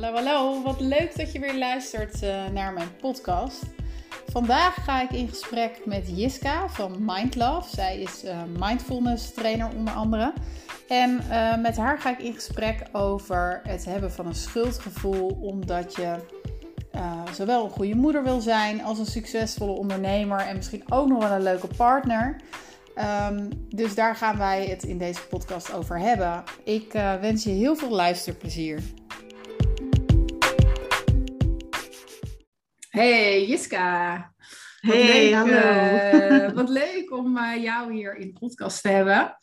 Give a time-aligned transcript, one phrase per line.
[0.00, 0.62] Hallo, hallo.
[0.62, 3.62] Wat leuk dat je weer luistert uh, naar mijn podcast.
[4.26, 7.68] Vandaag ga ik in gesprek met Jiska van Mindlove.
[7.68, 10.32] Zij is uh, mindfulness trainer onder andere.
[10.88, 15.94] En uh, met haar ga ik in gesprek over het hebben van een schuldgevoel omdat
[15.94, 16.16] je
[17.32, 21.32] zowel een goede moeder wil zijn als een succesvolle ondernemer en misschien ook nog wel
[21.32, 22.40] een leuke partner.
[23.30, 26.42] Um, dus daar gaan wij het in deze podcast over hebben.
[26.64, 28.82] Ik wens je heel veel luisterplezier.
[33.00, 34.34] Hey Jiska.
[34.80, 35.52] Hey, hallo.
[35.52, 39.36] Uh, wat leuk om uh, jou hier in de podcast te hebben.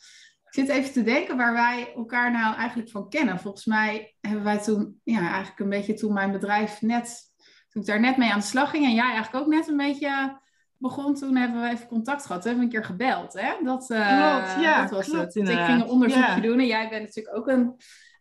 [0.44, 3.38] Ik zit even te denken waar wij elkaar nou eigenlijk van kennen.
[3.38, 7.32] Volgens mij hebben wij toen, ja, eigenlijk een beetje toen mijn bedrijf net,
[7.68, 9.76] toen ik daar net mee aan de slag ging en jij eigenlijk ook net een
[9.76, 10.40] beetje
[10.76, 12.42] begon, toen hebben we even contact gehad.
[12.42, 13.52] We hebben een keer gebeld, hè?
[13.64, 15.48] Dat, uh, klopt, ja, dat was klopt, het.
[15.48, 16.40] Ik ging een onderzoekje ja.
[16.40, 17.76] doen en jij bent natuurlijk ook een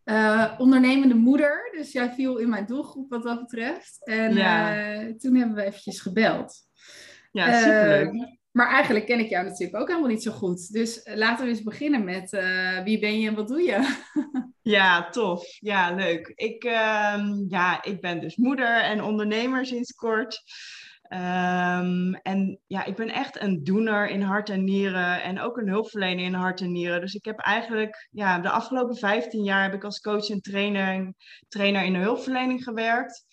[0.10, 1.70] uh, ondernemende moeder.
[1.78, 4.06] Dus jij viel in mijn doelgroep wat dat betreft.
[4.06, 4.86] En ja.
[4.86, 6.56] uh, toen hebben we eventjes gebeld.
[7.32, 8.14] Ja, superleuk.
[8.14, 10.74] Uh, maar eigenlijk ken ik jou natuurlijk ook helemaal niet zo goed.
[10.74, 12.32] Dus laten we eens beginnen met
[12.84, 13.98] wie ben je en wat doe je?
[14.78, 15.58] ja, tof.
[15.60, 16.32] Ja, leuk.
[16.36, 20.44] Ik, ehm, ja, ik ben dus moeder en ondernemer sinds kort.
[21.10, 25.70] Um, en ja, ik ben echt een doener in hart en nieren en ook een
[25.70, 27.02] hulpverlener in hart en nieren.
[27.02, 31.14] Dus ik heb eigenlijk, ja, de afgelopen 15 jaar heb ik als coach en trainer,
[31.48, 33.26] trainer in de hulpverlening gewerkt.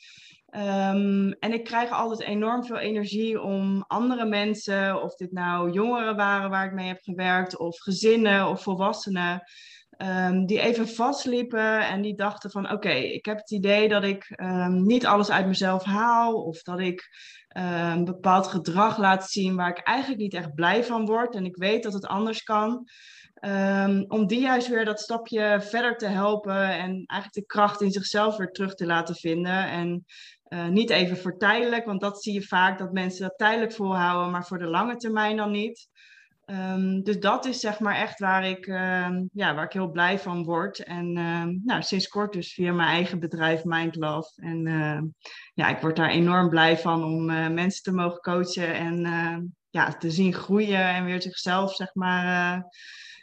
[0.56, 6.17] Um, en ik krijg altijd enorm veel energie om andere mensen, of dit nou jongeren
[6.17, 9.42] waren waar ik mee heb gewerkt, of gezinnen of volwassenen,
[9.98, 14.33] Um, die even vastliepen en die dachten van oké, ik heb het idee dat ik
[14.41, 17.09] um, niet alles uit mezelf haal of dat ik
[17.56, 21.56] um, bepaald gedrag laat zien waar ik eigenlijk niet echt blij van word en ik
[21.56, 22.89] weet dat het anders kan.
[24.09, 28.36] om die juist weer dat stapje verder te helpen en eigenlijk de kracht in zichzelf
[28.36, 29.69] weer terug te laten vinden.
[29.69, 30.05] En
[30.48, 34.30] uh, niet even voor tijdelijk, want dat zie je vaak dat mensen dat tijdelijk volhouden,
[34.30, 35.89] maar voor de lange termijn dan niet.
[36.46, 40.18] Um, dus dat is zeg maar echt waar ik, um, ja, waar ik heel blij
[40.18, 40.78] van word.
[40.78, 44.30] En um, nou, sinds kort dus via mijn eigen bedrijf Mind Love.
[44.36, 45.14] En
[45.55, 49.96] ja, ik word daar enorm blij van om uh, mensen te mogen coachen en ja,
[49.96, 52.56] te zien groeien en weer zichzelf zeg maar,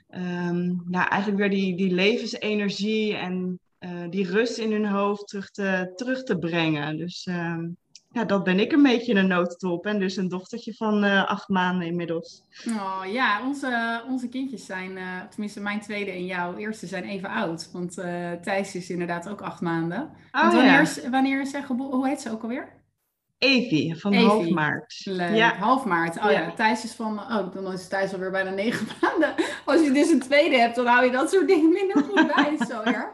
[0.10, 5.50] uh, ja, eigenlijk weer die, die levensenergie en uh, die rust in hun hoofd terug
[5.52, 6.98] te, terug te brengen.
[6.98, 7.28] Dus
[8.12, 9.86] ja, dat ben ik een beetje een noodtop.
[9.86, 12.44] En dus een dochtertje van uh, acht maanden inmiddels.
[12.68, 17.30] Oh ja, onze, onze kindjes zijn, uh, tenminste mijn tweede en jouw eerste zijn even
[17.30, 17.70] oud.
[17.72, 20.10] Want uh, Thijs is inderdaad ook acht maanden.
[20.32, 20.80] Oh, wanneer, ja.
[20.80, 21.54] is, wanneer is?
[21.68, 22.81] Hoe heet ze ook alweer?
[23.42, 24.28] Evie, van Evie.
[24.28, 25.02] half maart.
[25.04, 25.36] Leuk.
[25.36, 25.56] Ja.
[25.56, 26.18] Half maart.
[26.18, 26.32] Oh ja.
[26.32, 26.54] Ja.
[26.54, 29.34] Thijs is van, oh, dan is Thijs alweer bijna negen maanden.
[29.66, 32.58] Als je dus een tweede hebt, dan hou je dat soort dingen minder goed bij.
[32.68, 33.12] Zo ja.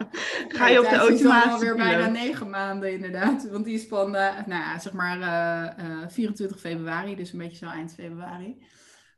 [0.48, 3.50] Ga je op de Thijs is automatische alweer bijna negen maanden inderdaad.
[3.52, 7.40] Want die is van, eh, nou ja, zeg maar eh, eh, 24 februari, dus een
[7.40, 8.58] beetje zo eind februari.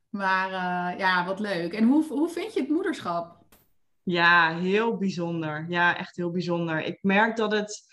[0.09, 1.73] Maar eh, ja, wat leuk.
[1.73, 3.37] En hoe, hoe vind je het moederschap?
[4.03, 5.65] Ja, heel bijzonder.
[5.69, 6.83] Ja, echt heel bijzonder.
[6.83, 7.88] Ik merk dat het,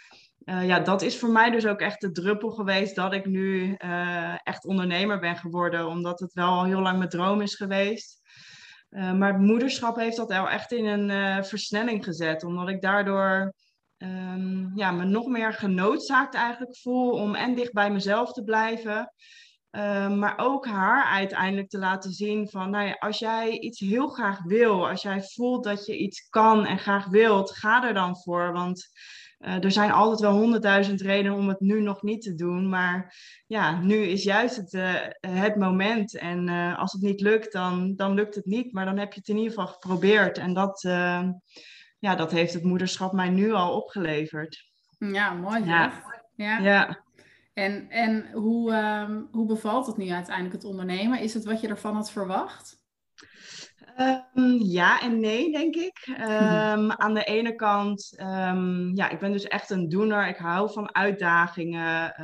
[0.47, 3.75] eh, ja, dat is voor mij dus ook echt de druppel geweest dat ik nu
[3.75, 8.21] eh, echt ondernemer ben geworden, omdat het wel al heel lang mijn droom is geweest.
[8.89, 13.55] Eh, maar het moederschap heeft dat wel echt in een versnelling gezet, omdat ik daardoor
[13.97, 19.13] ehm, ja, me nog meer genoodzaakt eigenlijk voel om en dicht bij mezelf te blijven.
[20.17, 24.43] Maar ook haar uiteindelijk te laten zien van, nou ja, als jij iets heel graag
[24.43, 28.53] wil, als jij voelt dat je iets kan en graag wilt, ga er dan voor.
[28.53, 28.89] Want
[29.39, 32.69] uh, er zijn altijd wel honderdduizend redenen om het nu nog niet te doen.
[32.69, 33.17] Maar
[33.47, 36.17] ja, nu is juist het, uh, het moment.
[36.17, 38.73] En uh, als het niet lukt, dan, dan lukt het niet.
[38.73, 40.39] Maar dan heb je het in ieder geval geprobeerd.
[40.39, 40.81] En dat,
[41.99, 44.65] ja, dat heeft het moederschap mij nu al opgeleverd.
[44.99, 45.65] Ja, mooi.
[45.65, 46.03] Ja.
[46.35, 46.59] Ja.
[46.59, 47.05] Ja.
[47.53, 51.21] En, en hoe, um, hoe bevalt het nu uiteindelijk het ondernemen?
[51.21, 52.85] Is het wat je ervan had verwacht?
[53.99, 56.17] Um, ja en nee, denk ik.
[56.21, 60.29] Um, aan de ene kant, um, ja, ik ben dus echt een doener.
[60.29, 62.15] Ik hou van uitdagingen.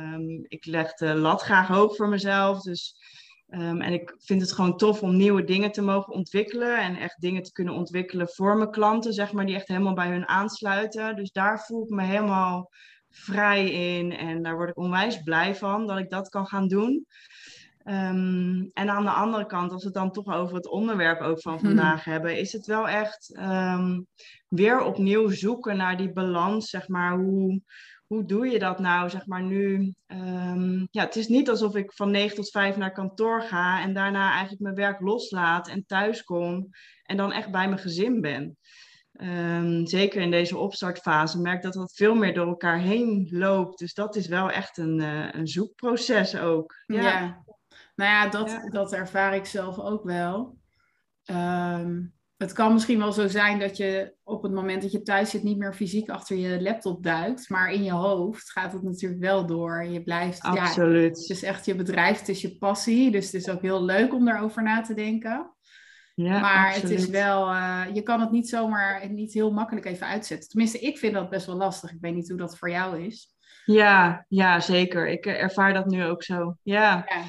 [0.47, 2.61] ik leg de lat graag hoog voor mezelf.
[2.61, 2.95] Dus,
[3.47, 6.77] en ik vind het gewoon tof om nieuwe dingen te mogen ontwikkelen.
[6.77, 10.09] En echt dingen te kunnen ontwikkelen voor mijn klanten, zeg maar, die echt helemaal bij
[10.09, 11.15] hun aansluiten.
[11.15, 12.69] Dus daar voel ik me helemaal
[13.09, 14.11] vrij in.
[14.11, 17.05] En daar word ik onwijs blij van dat ik dat kan gaan doen.
[17.85, 21.41] Um, en aan de andere kant, als we het dan toch over het onderwerp ook
[21.41, 22.13] van vandaag hmm.
[22.13, 24.07] hebben, is het wel echt um,
[24.47, 27.17] weer opnieuw zoeken naar die balans, zeg maar.
[27.17, 27.61] Hoe,
[28.07, 29.93] hoe doe je dat nou, zeg maar nu?
[30.07, 33.93] Um, ja, het is niet alsof ik van 9 tot 5 naar kantoor ga en
[33.93, 36.69] daarna eigenlijk mijn werk loslaat en thuis kom
[37.03, 38.57] en dan echt bij mijn gezin ben.
[39.13, 43.79] ehm, zeker in deze opstartfase, merk dat dat veel meer door elkaar heen loopt.
[43.79, 46.73] Dus dat is wel echt een, uh, een zoekproces ook.
[46.85, 47.01] Ja.
[47.01, 47.42] ja.
[47.95, 50.57] Nou ja dat, dat ervaar ik zelf ook wel.
[51.23, 52.01] Ehm,
[52.37, 55.43] het kan misschien wel zo zijn dat je op het moment dat je thuis zit
[55.43, 57.49] niet meer fysiek achter je laptop duikt.
[57.49, 59.85] Maar in je hoofd gaat het natuurlijk wel door.
[59.85, 60.41] Je blijft.
[60.41, 61.15] Absoluut.
[61.15, 63.11] Ja, het is echt je bedrijf, het is je passie.
[63.11, 65.55] Dus het is ook heel leuk om daarover na te denken.
[66.15, 66.89] Ja, maar absoluut.
[66.89, 70.49] het is wel, uh, je kan het niet zomaar, niet heel makkelijk even uitzetten.
[70.49, 71.91] Tenminste, ik vind dat best wel lastig.
[71.91, 73.35] Ik weet niet hoe dat voor jou is.
[73.65, 75.07] Ja, ja zeker.
[75.07, 76.55] Ik ervaar dat nu ook zo.
[76.61, 77.05] Ja.
[77.07, 77.23] ja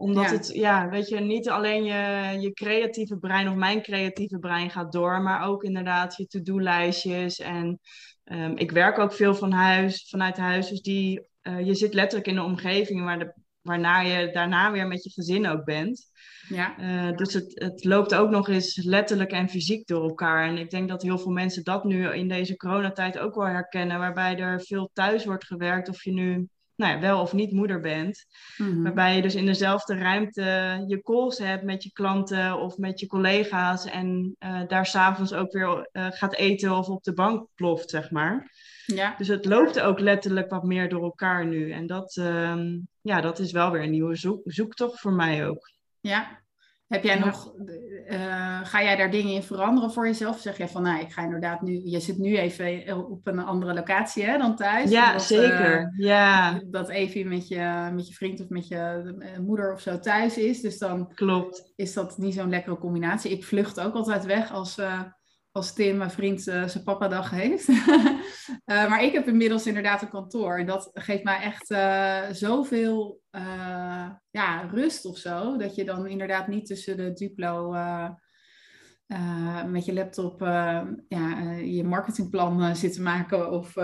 [0.00, 4.70] omdat het, ja, weet je, niet alleen je, je creatieve brein of mijn creatieve brein
[4.70, 7.38] gaat door, maar ook inderdaad je to-do-lijstjes.
[7.38, 7.80] En
[8.24, 10.68] um, ik werk ook veel van huis, vanuit huis.
[10.68, 14.86] Dus die, uh, je zit letterlijk in een omgeving waar de, waarna je daarna weer
[14.86, 16.10] met je gezin ook bent.
[16.48, 16.78] Ja.
[16.80, 20.48] Uh, dus het, het loopt ook nog eens letterlijk en fysiek door elkaar.
[20.48, 23.98] En ik denk dat heel veel mensen dat nu in deze coronatijd ook wel herkennen,
[23.98, 26.48] waarbij er veel thuis wordt gewerkt, of je nu
[26.80, 28.26] nou ja, wel of niet moeder bent.
[28.56, 28.82] Mhm.
[28.82, 33.06] Waarbij je dus in dezelfde ruimte je calls hebt met je klanten of met je
[33.06, 33.84] collega's.
[33.84, 38.10] En uh, daar s'avonds ook weer uh, gaat eten of op de bank ploft, zeg
[38.10, 38.50] maar.
[38.86, 39.14] Ja.
[39.18, 41.70] Dus het loopt ook letterlijk wat meer door elkaar nu.
[41.70, 42.62] En dat, uh,
[43.00, 45.72] ja, dat is wel weer een nieuwe zoek zoektocht voor mij ook.
[46.00, 46.42] Ja,
[46.90, 47.52] heb jij nog,
[48.08, 50.38] uh, ga jij daar dingen in veranderen voor jezelf?
[50.38, 53.74] Zeg jij van, nou, ik ga inderdaad nu, je zit nu even op een andere
[53.74, 54.90] locatie hè, dan thuis.
[54.90, 55.80] Ja, zeker.
[55.80, 56.60] Uh, ja.
[56.64, 60.38] Dat even met je, met je vriend of met je eh, moeder of zo thuis
[60.38, 60.60] is.
[60.60, 61.72] Dus dan Klopt.
[61.76, 63.30] is dat niet zo'n lekkere combinatie.
[63.30, 65.00] Ik vlucht ook altijd weg als, uh,
[65.52, 67.68] als Tim, mijn vriend, uh, zijn papa-dag heeft.
[67.68, 68.08] uh,
[68.90, 70.58] maar ik heb inmiddels inderdaad een kantoor.
[70.58, 73.20] En dat geeft mij echt uh, zoveel
[74.30, 75.56] ja, rust of zo.
[75.56, 77.74] Dat je dan inderdaad niet tussen de Duplo
[79.66, 80.40] met je laptop
[81.08, 83.50] ja, je marketingplan zit te maken.
[83.50, 83.76] Of,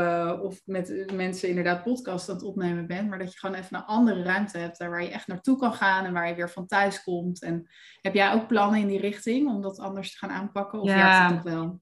[0.43, 3.09] of met mensen inderdaad podcast aan het opnemen bent.
[3.09, 4.79] Maar dat je gewoon even een andere ruimte hebt.
[4.79, 7.43] Waar je echt naartoe kan gaan en waar je weer van thuis komt.
[7.43, 7.67] En
[8.01, 10.81] heb jij ook plannen in die richting om dat anders te gaan aanpakken?
[10.81, 11.43] Of ja.
[11.43, 11.81] wel?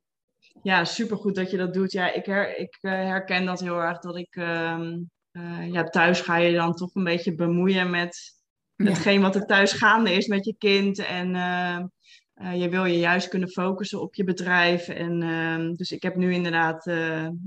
[0.62, 1.93] Ja, supergoed dat je dat doet.
[1.93, 3.99] Ja, ik, her, ik herken dat heel erg.
[3.99, 8.43] Dat ik uh, ja, thuis ga je dan toch een beetje bemoeien met
[8.76, 10.99] hetgeen wat er thuis gaande is met je kind.
[10.99, 11.35] En
[12.42, 14.88] uh, je wil je juist kunnen focussen op je bedrijf.
[14.88, 16.86] En ehm, dus ik heb nu inderdaad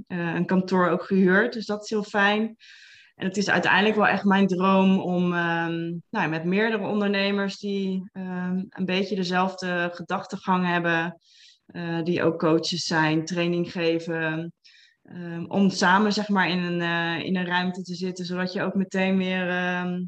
[0.07, 1.54] een kantoor ook gehuurd.
[1.54, 2.56] Dus dat is heel fijn.
[3.16, 8.10] En het is uiteindelijk wel echt mijn droom om um, nou, met meerdere ondernemers die
[8.13, 11.19] um, een beetje dezelfde gedachtegang hebben,
[12.04, 14.54] die ook coaches zijn, training geven,
[15.13, 18.62] um, om samen zeg maar in een, uh, in een ruimte te zitten, zodat je
[18.62, 19.45] ook meteen weer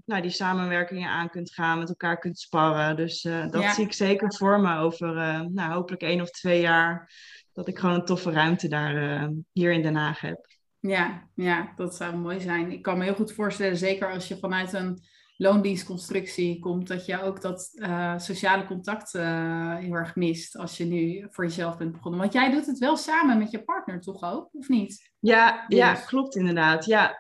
[0.06, 2.96] nou, die samenwerkingen aan kunt gaan, met elkaar kunt sparren.
[2.96, 3.74] Dus uh, dat ja.
[3.74, 5.14] zie ik zeker voor me over
[5.52, 7.12] nou, hopelijk één of twee jaar,
[7.54, 10.48] dat ik gewoon een toffe ruimte daar hier in Den Haag heb.
[10.80, 12.72] Ja, ja, dat zou mooi zijn.
[12.72, 15.00] Ik kan me heel goed voorstellen, zeker als je vanuit een
[15.42, 20.86] loondienstconstructie komt, dat je ook dat uh, sociale contact uh, heel erg mist als je
[20.86, 22.20] nu voor jezelf bent begonnen.
[22.20, 24.50] Want jij doet het wel samen met je partner, toch ook?
[24.52, 25.12] Of niet?
[25.20, 26.86] Ja, ja klopt inderdaad.
[26.86, 27.20] Ja.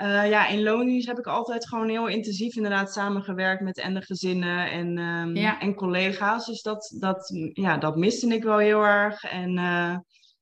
[0.00, 4.02] Uh, ja, in loondienst heb ik altijd gewoon heel intensief inderdaad samengewerkt met en de
[4.02, 5.60] gezinnen en, um, ja.
[5.60, 6.46] en collega's.
[6.46, 9.22] Dus dat, dat, ja, dat miste ik wel heel erg.
[9.24, 9.58] En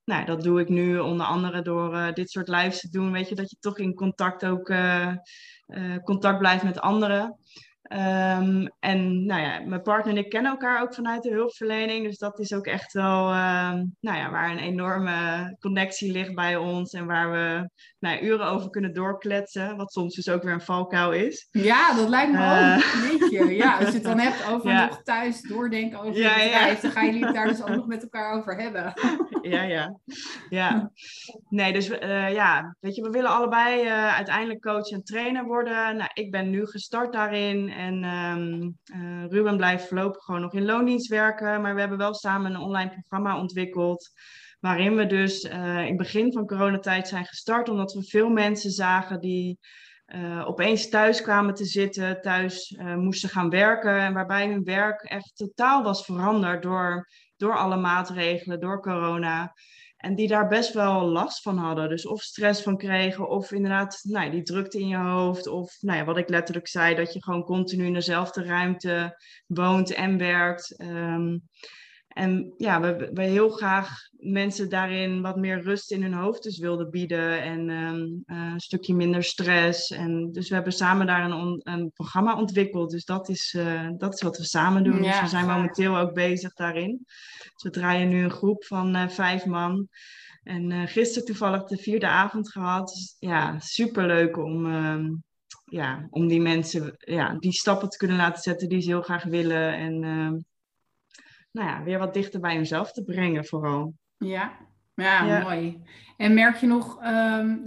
[0.09, 3.13] nou, dat doe ik nu onder andere door uh, dit soort lives te doen.
[3.13, 5.15] Weet je, dat je toch in contact ook uh,
[5.67, 7.39] uh, contact blijft met anderen.
[7.93, 12.07] Um, en nou ja, mijn partner en ik kennen elkaar ook vanuit de hulpverlening.
[12.07, 16.57] Dus dat is ook echt wel uh, nou ja, waar een enorme connectie ligt bij
[16.57, 16.93] ons.
[16.93, 19.77] En waar we nou, uren over kunnen doorkletsen.
[19.77, 21.49] Wat soms dus ook weer een valkuil is.
[21.51, 23.31] Ja, dat lijkt me uh, ook.
[23.31, 24.87] Weet Ja, als je het dan hebt over ja.
[24.87, 26.75] nog thuis doordenken over ja, het bedrijf.
[26.77, 26.83] Ja.
[26.83, 28.93] Dan gaan jullie het daar dus ook nog met elkaar over hebben.
[29.53, 29.99] ja, ja.
[30.49, 30.91] ja.
[31.49, 35.97] Nee, dus uh, ja, weet je, we willen allebei uh, uiteindelijk coach en trainer worden.
[35.97, 37.69] Nou, ik ben nu gestart daarin.
[37.69, 41.61] En um, uh, Ruben blijft voorlopig gewoon nog in loondienst werken.
[41.61, 44.11] Maar we hebben wel samen een online programma ontwikkeld.
[44.61, 47.69] Waarin we dus uh, in het begin van coronatijd zijn gestart.
[47.69, 49.59] Omdat we veel mensen zagen die
[50.07, 52.21] uh, opeens thuis kwamen te zitten.
[52.21, 53.99] Thuis moesten gaan werken.
[53.99, 59.53] En waarbij hun werk echt totaal was veranderd door, door alle maatregelen, door corona.
[59.97, 61.89] En die daar best wel last van hadden.
[61.89, 65.47] Dus of stress van kregen, of inderdaad nou, die drukte in je hoofd.
[65.47, 69.93] Of nou ja, wat ik letterlijk zei, dat je gewoon continu in dezelfde ruimte woont
[69.93, 70.81] en werkt.
[70.81, 71.43] Um,
[72.09, 76.59] En ja, we, we heel graag mensen daarin wat meer rust in hun hoofd dus
[76.59, 77.43] wilden bieden.
[77.43, 79.91] En ehm, eh, een stukje minder stress.
[79.91, 82.91] En dus we hebben samen daar een, een programma ontwikkeld.
[82.91, 85.03] Dus dat is, uh, dat is wat we samen doen.
[85.03, 87.01] dus we zijn momenteel ook bezig daarin.
[87.53, 89.89] Dus we draaien nu een groep van uh, vijf man.
[90.43, 92.89] En gisteren toevallig de vierde avond gehad.
[92.89, 95.07] Dus, ja, superleuk om, ehm,
[95.65, 99.25] ja, om die mensen ja, die stappen te kunnen laten zetten die ze heel graag
[99.25, 99.75] willen.
[99.75, 100.37] En ehm,
[101.59, 103.95] nou ja, weer wat dichter bij hunzelf te brengen vooral.
[104.17, 104.53] Ja,
[104.95, 105.83] ja, mooi.
[106.17, 107.65] En merk je nog, um,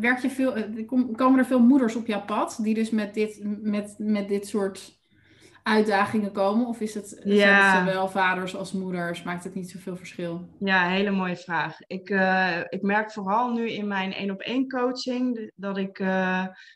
[0.00, 3.40] werk je veel, eh, komen er veel moeders op jouw pad die dus met dit,
[3.62, 4.98] met, met dit soort
[5.62, 6.66] uitdagingen komen?
[6.66, 7.78] Of is het, ja.
[7.78, 9.22] zowel vaders als moeders?
[9.22, 10.48] Maakt het niet zoveel verschil?
[10.58, 11.76] Ja, hele mooie vraag.
[11.86, 16.08] Ik, uh, ik merk vooral nu in mijn één op één coaching dat ik uh,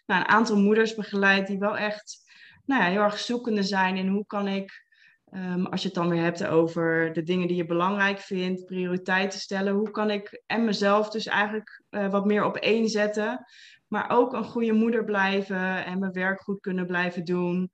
[0.06, 2.26] nou, een aantal moeders begeleid die wel echt
[2.64, 4.86] nou ja, heel erg zoekende zijn in hoe kan ik
[5.34, 9.38] Um, als je het dan weer hebt over de dingen die je belangrijk vindt, prioriteiten
[9.40, 9.72] stellen.
[9.74, 13.46] Hoe kan ik en mezelf dus eigenlijk uh, wat meer op één zetten,
[13.86, 17.70] maar ook een goede moeder blijven en mijn werk goed kunnen blijven doen.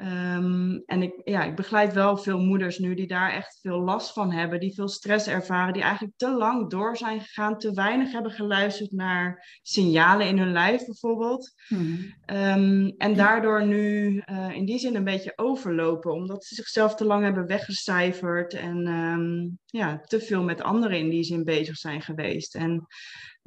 [0.00, 4.12] Um, en ik, ja, ik begeleid wel veel moeders nu die daar echt veel last
[4.12, 8.12] van hebben, die veel stress ervaren, die eigenlijk te lang door zijn gegaan, te weinig
[8.12, 11.52] hebben geluisterd naar signalen in hun lijf bijvoorbeeld.
[11.66, 12.14] Hmm.
[12.26, 17.04] Um, en daardoor nu uh, in die zin een beetje overlopen, omdat ze zichzelf te
[17.04, 22.02] lang hebben weggecijferd en um, ja, te veel met anderen in die zin bezig zijn
[22.02, 22.54] geweest.
[22.54, 22.86] En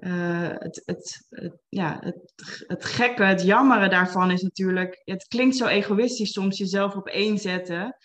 [0.01, 1.27] uh, het, het,
[1.69, 2.33] ja, het,
[2.67, 7.37] het gekke, het jammere daarvan is natuurlijk, het klinkt zo egoïstisch soms jezelf op één
[7.37, 7.97] zetten,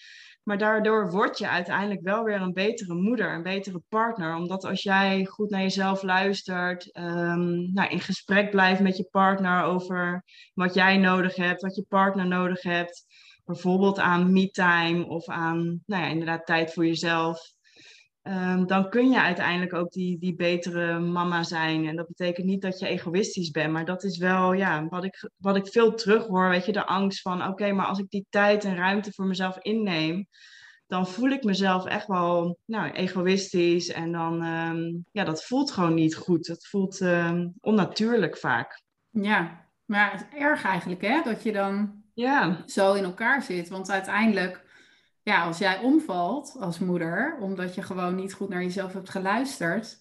[0.43, 4.35] maar daardoor word je uiteindelijk wel weer een betere moeder, een betere partner.
[4.35, 9.62] Omdat als jij goed naar jezelf luistert, um, nou, in gesprek blijft met je partner
[9.62, 10.25] over
[10.55, 13.05] wat jij nodig hebt, wat je partner nodig hebt,
[13.45, 17.55] bijvoorbeeld aan me-time of aan, nou ja, inderdaad tijd voor jezelf.
[18.26, 21.87] Ehm, dan kun je uiteindelijk ook die, die betere mama zijn.
[21.87, 25.30] En dat betekent niet dat je egoïstisch bent, maar dat is wel ja, wat, ik,
[25.37, 26.49] wat ik veel terughoor.
[26.49, 29.59] Weet je, de angst van: oké, maar als ik die tijd en ruimte voor mezelf
[29.59, 30.26] inneem,
[30.87, 33.88] dan voel ik mezelf echt wel nou, egoïstisch.
[33.88, 36.47] En dan, um, ja, dat voelt gewoon niet goed.
[36.47, 38.83] Dat voelt um, onnatuurlijk vaak.
[39.11, 41.23] Ja, maar het is erg eigenlijk, hè?
[41.23, 42.62] Dat je dan ja.
[42.66, 43.68] zo in elkaar zit.
[43.68, 44.66] Want uiteindelijk
[45.26, 49.99] ja, als jij omvalt als moeder, omdat je gewoon niet goed naar jezelf hebt geluisterd,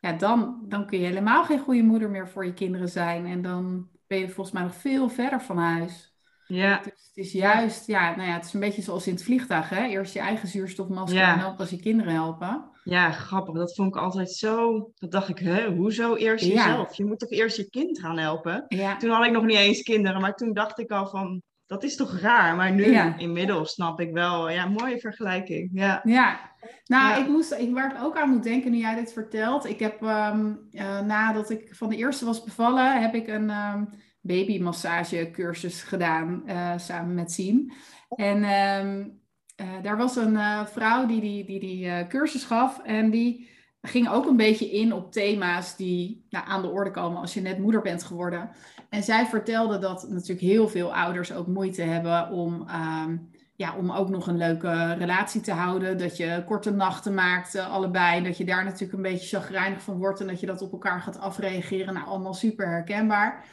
[0.00, 3.26] ja, dan, dan kun je helemaal geen goede moeder meer voor je kinderen zijn.
[3.26, 6.14] En dan ben je volgens mij nog veel verder van huis.
[6.46, 6.76] Ja.
[6.76, 9.68] Dus het is juist, ja, nou ja, het is een beetje zoals in het vliegtuig,
[9.68, 9.86] hè?
[9.86, 11.34] Eerst je eigen zuurstofmasker ja.
[11.34, 12.70] en dan pas je kinderen helpen.
[12.84, 13.54] Ja, grappig.
[13.54, 14.90] Dat vond ik altijd zo.
[14.94, 16.94] Dat dacht ik, hè, hoezo eerst jezelf?
[16.94, 18.64] Je moet toch eerst je kind gaan helpen?
[18.68, 18.96] Ja.
[18.96, 21.96] Toen had ik nog niet eens kinderen, maar toen dacht ik al van, dat is
[21.96, 24.50] toch raar, maar nu inmiddels snap ik wel.
[24.50, 25.70] Ja, mooie vergelijking.
[25.72, 26.50] Ja, ja.
[26.84, 29.64] nou, Ik moest, ik, waar ik ook aan moet denken nu jij dit vertelt.
[29.64, 33.88] Ik heb um, uh, nadat ik van de eerste was bevallen, heb ik een um,
[34.20, 37.72] babymassagecursus gedaan uh, samen met Siem.
[38.08, 39.20] En um,
[39.60, 43.55] uh, daar was een vrouw die die, die, die cursus gaf en die
[43.86, 47.40] ging ook een beetje in op thema's die nou, aan de orde komen als je
[47.40, 48.50] net moeder bent geworden.
[48.90, 53.16] En zij vertelde dat natuurlijk heel veel ouders ook moeite hebben om, ehm,
[53.56, 55.98] ja, om ook nog een leuke relatie te houden.
[55.98, 58.22] Dat je korte nachten maakt, allebei.
[58.22, 61.00] Dat je daar natuurlijk een beetje chagrijnig van wordt en dat je dat op elkaar
[61.00, 61.94] gaat afreageren.
[61.94, 63.44] Nou, allemaal super herkenbaar.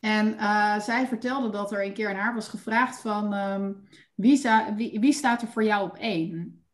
[0.00, 3.34] En uh, zij vertelde dat er een keer aan haar was gevraagd van
[4.14, 4.42] wie,
[4.76, 6.65] wie, wie, staat er voor jou op één?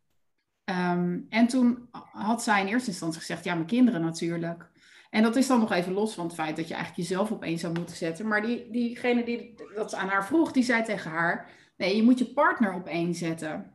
[0.73, 4.71] Um, en toen had zij in eerste instantie gezegd, ja, mijn kinderen natuurlijk.
[5.09, 7.43] En dat is dan nog even los van het feit dat je eigenlijk jezelf op
[7.43, 8.27] één zou moeten zetten.
[8.27, 12.19] Maar die, diegene die dat aan haar vroeg, die zei tegen haar: Nee, je moet
[12.19, 13.71] je partner op zetten.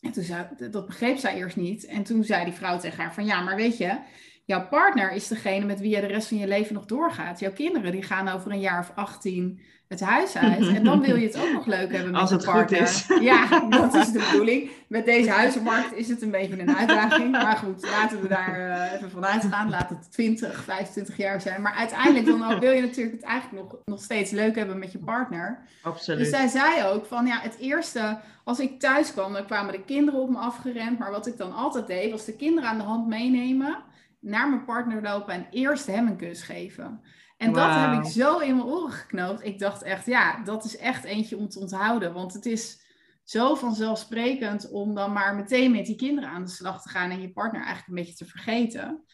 [0.00, 1.84] En toen zei, dat begreep zij eerst niet.
[1.84, 3.98] En toen zei die vrouw tegen haar: van ja, maar weet je,
[4.46, 7.40] jouw partner is degene met wie je de rest van je leven nog doorgaat.
[7.40, 10.66] Jouw kinderen die gaan over een jaar of 18 het huis uit.
[10.66, 12.86] En dan wil je het ook nog leuk hebben met Als het partner.
[12.86, 13.06] Goed is.
[13.30, 14.70] Ja, dat is de bedoeling.
[14.88, 17.30] Met deze huizenmarkt is het een beetje een uitdaging.
[17.30, 19.70] Maar goed, laten we daar uh, even vanuit gaan.
[19.70, 21.62] Laat het 20, 25 jaar zijn.
[21.62, 24.92] Maar uiteindelijk dan ook wil je natuurlijk het eigenlijk nog, nog steeds leuk hebben met
[24.92, 25.58] je partner.
[25.82, 26.18] Absoluut.
[26.18, 29.84] Dus zij zei ook van ja, het eerste, als ik thuis kwam, dan kwamen de
[29.84, 30.98] kinderen op me afgerend.
[30.98, 33.78] Maar wat ik dan altijd deed, was de kinderen aan de hand meenemen,
[34.20, 37.00] naar mijn partner lopen en eerst hem een kus geven.
[37.36, 39.44] En dat heb ik zo in mijn oren geknoopt.
[39.44, 42.12] Ik dacht echt, ja, dat is echt eentje om te onthouden.
[42.12, 42.84] Want het is
[43.24, 47.20] zo vanzelfsprekend om dan maar meteen met die kinderen aan de slag te gaan en
[47.20, 49.04] je partner eigenlijk een beetje te vergeten.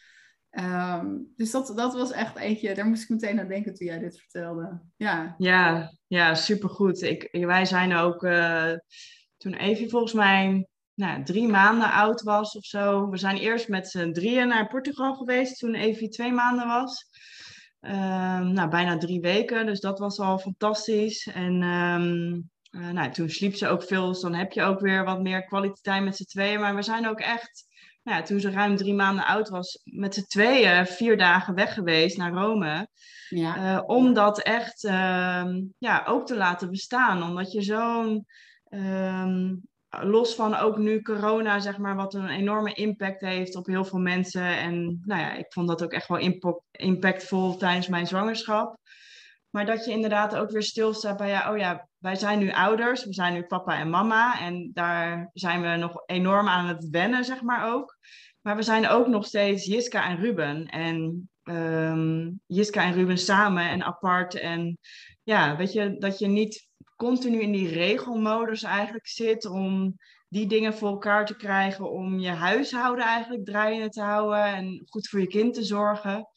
[0.49, 3.99] Ehm, dus dat, dat was echt eentje, daar moest ik meteen aan denken toen jij
[3.99, 4.81] dit vertelde.
[4.95, 7.01] Ja, ja, ja supergoed.
[7.01, 8.71] Ik, wij zijn ook, uh,
[9.37, 13.09] toen Evie volgens mij nou, drie maanden oud was of zo.
[13.09, 17.05] We zijn eerst met z'n drieën naar Portugal geweest toen Evie twee maanden was.
[17.79, 21.27] Ehm, nou, bijna drie weken, dus dat was al fantastisch.
[21.27, 22.33] En ehm,
[22.81, 25.45] uh, nou, toen sliep ze ook veel, dus dan heb je ook weer wat meer
[25.45, 26.59] kwaliteit met z'n tweeën.
[26.59, 27.65] Maar we zijn ook echt,
[28.03, 32.17] nou toen ze ruim drie maanden oud was, met z'n tweeën vier dagen weg geweest
[32.17, 32.87] naar Rome.
[33.29, 33.57] Ja.
[33.57, 35.45] Uh, om dat echt uh,
[35.77, 37.23] ja, ook te laten bestaan.
[37.23, 38.25] Omdat je zo'n,
[38.69, 39.61] um,
[40.01, 43.99] los van ook nu corona, zeg maar, wat een enorme impact heeft op heel veel
[43.99, 44.57] mensen.
[44.57, 46.33] En nou ja, ik vond dat ook echt wel
[46.71, 48.77] impactvol tijdens mijn zwangerschap.
[49.49, 53.05] Maar dat je inderdaad ook weer stilstaat bij, ja, oh ja, wij zijn nu ouders,
[53.05, 54.39] we zijn nu papa en mama.
[54.39, 57.97] En daar zijn we nog enorm aan het wennen, zeg maar ook.
[58.41, 60.65] Maar we zijn ook nog steeds Jiska en Ruben.
[60.65, 64.35] En um, Jiska en Ruben samen en apart.
[64.35, 64.77] En
[65.23, 66.67] ja, weet je, dat je niet
[67.03, 69.95] continu in die regelmodus eigenlijk zit om
[70.27, 71.91] die dingen voor elkaar te krijgen.
[71.91, 76.27] Om je huishouden eigenlijk draaiende te houden en goed voor je kind te zorgen.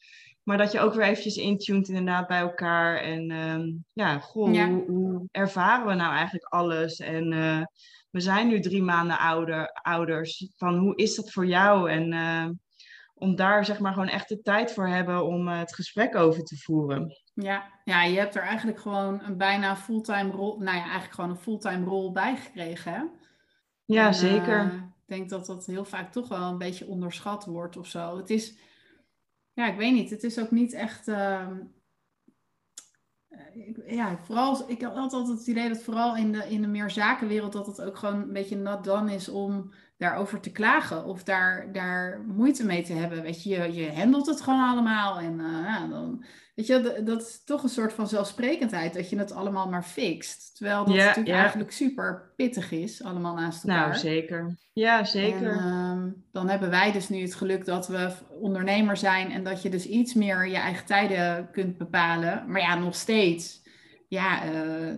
[0.43, 2.97] Maar dat je ook weer eventjes intuned inderdaad bij elkaar.
[2.97, 6.99] En ehm, ja, goh, Hoe, hoe, ervaren we nou eigenlijk alles?
[6.99, 7.61] En uh,
[8.09, 10.51] we zijn nu drie maanden ouder, ouders.
[10.55, 11.89] Van hoe is dat voor jou?
[11.91, 12.49] En uh,
[13.13, 16.43] om daar zeg maar gewoon echt de tijd voor hebben om uh, het gesprek over
[16.43, 17.26] te voeren.
[17.41, 21.29] Ja, ja, je hebt er eigenlijk gewoon een bijna fulltime rol, nou ja, eigenlijk gewoon
[21.29, 23.03] een fulltime rol bij gekregen, hè?
[23.85, 24.63] Ja, en, zeker.
[24.73, 28.17] ik denk dat dat heel vaak toch wel een beetje onderschat wordt of zo.
[28.17, 28.57] Het is,
[29.53, 30.09] ja, ik weet niet.
[30.09, 31.07] Het is ook niet echt.
[31.07, 31.47] Uh,
[33.85, 37.53] ja, vooral, ik had altijd het idee dat vooral in de, in de meer zakenwereld
[37.53, 41.71] dat het ook gewoon een beetje not done is om daarover te klagen of daar,
[41.71, 43.21] daar moeite mee te hebben.
[43.21, 46.23] Weet je, je, je handelt het gewoon allemaal en uh, ja, dan
[46.57, 50.55] Weet je, dat is toch een soort van zelfsprekendheid dat je het allemaal maar fixt.
[50.55, 53.87] Terwijl dat natuurlijk eigenlijk super pittig is, allemaal naast elkaar.
[53.87, 54.55] Nou, zeker.
[54.73, 55.51] Ja, zeker.
[55.51, 58.11] En, ehm, dan hebben wij dus nu het geluk dat we
[58.41, 62.43] ondernemer zijn en dat je dus iets meer je eigen tijden kunt bepalen.
[62.47, 63.61] Maar ja, nog steeds.
[64.07, 64.93] Ja, uh,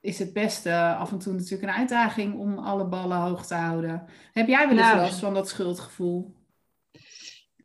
[0.00, 4.02] is het beste af en toe natuurlijk een uitdaging om alle ballen hoog te houden.
[4.32, 6.34] Heb jij wel eens nou, last van dat schuldgevoel?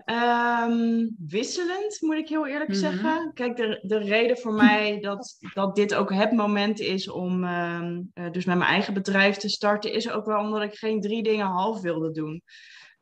[0.05, 2.79] Um, wisselend, moet ik heel eerlijk mhm.
[2.79, 3.31] zeggen.
[3.33, 7.89] Kijk, de, de reden voor mij dat, dat dit ook het moment is om uh,
[8.31, 11.45] dus met mijn eigen bedrijf te starten, is ook wel omdat ik geen drie dingen
[11.45, 12.41] half wilde doen.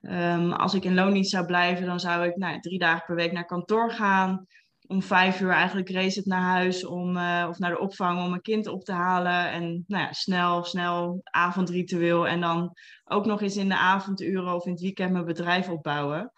[0.02, 3.32] Um, als ik in loondienst zou blijven, dan zou ik nou, drie dagen per week
[3.32, 4.46] naar kantoor gaan.
[4.88, 8.30] Om vijf uur eigenlijk race het naar huis om, uh, of naar de opvang om
[8.30, 9.52] mijn kind op te halen.
[9.52, 12.28] En nou ja, snel, snel avondritueel.
[12.28, 16.32] En dan ook nog eens in de avonduren of in het weekend mijn bedrijf opbouwen.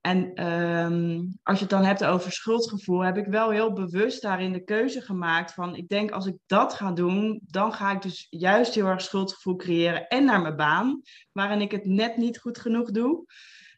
[0.00, 4.52] En um, als je het dan hebt over schuldgevoel, heb ik wel heel bewust daarin
[4.52, 8.26] de keuze gemaakt van, ik denk als ik dat ga doen, dan ga ik dus
[8.30, 11.00] juist heel erg schuldgevoel creëren en naar mijn baan,
[11.32, 13.24] waarin ik het net niet goed genoeg doe.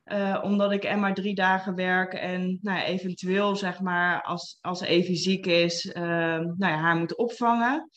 [0.04, 4.80] Uh, omdat ik en maar drie dagen werk en nou eventueel zeg maar als, als
[4.80, 5.94] Evie ziek is, uh,
[6.38, 7.90] nou ja, haar moet opvangen.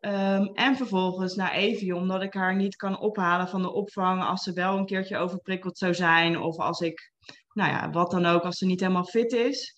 [0.00, 4.42] Um, en vervolgens naar Evie, omdat ik haar niet kan ophalen van de opvang als
[4.42, 6.38] ze wel een keertje overprikkeld zou zijn.
[6.38, 7.12] Of als ik
[7.54, 9.76] nou ja, wat dan ook als ze niet helemaal fit is.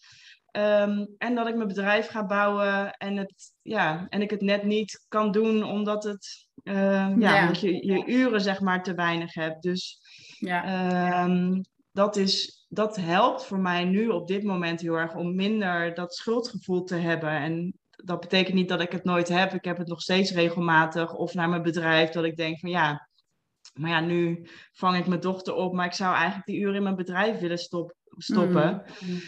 [0.52, 4.62] Um, en dat ik mijn bedrijf ga bouwen en, het, ja, en ik het net
[4.62, 7.40] niet kan doen omdat, het, uh, ja, ja.
[7.40, 9.62] omdat je je uren zeg maar te weinig hebt.
[9.62, 10.00] Dus
[10.38, 11.24] ja.
[11.24, 11.60] Um,
[11.92, 16.14] dat, is, dat helpt voor mij nu op dit moment heel erg om minder dat
[16.14, 17.30] schuldgevoel te hebben.
[17.30, 19.54] En dat betekent niet dat ik het nooit heb.
[19.54, 21.14] Ik heb het nog steeds regelmatig.
[21.14, 23.08] Of naar mijn bedrijf dat ik denk van ja,
[23.78, 26.82] maar ja, nu vang ik mijn dochter op, maar ik zou eigenlijk die uren in
[26.82, 28.82] mijn bedrijf willen stop, stoppen.
[29.00, 29.20] Mm.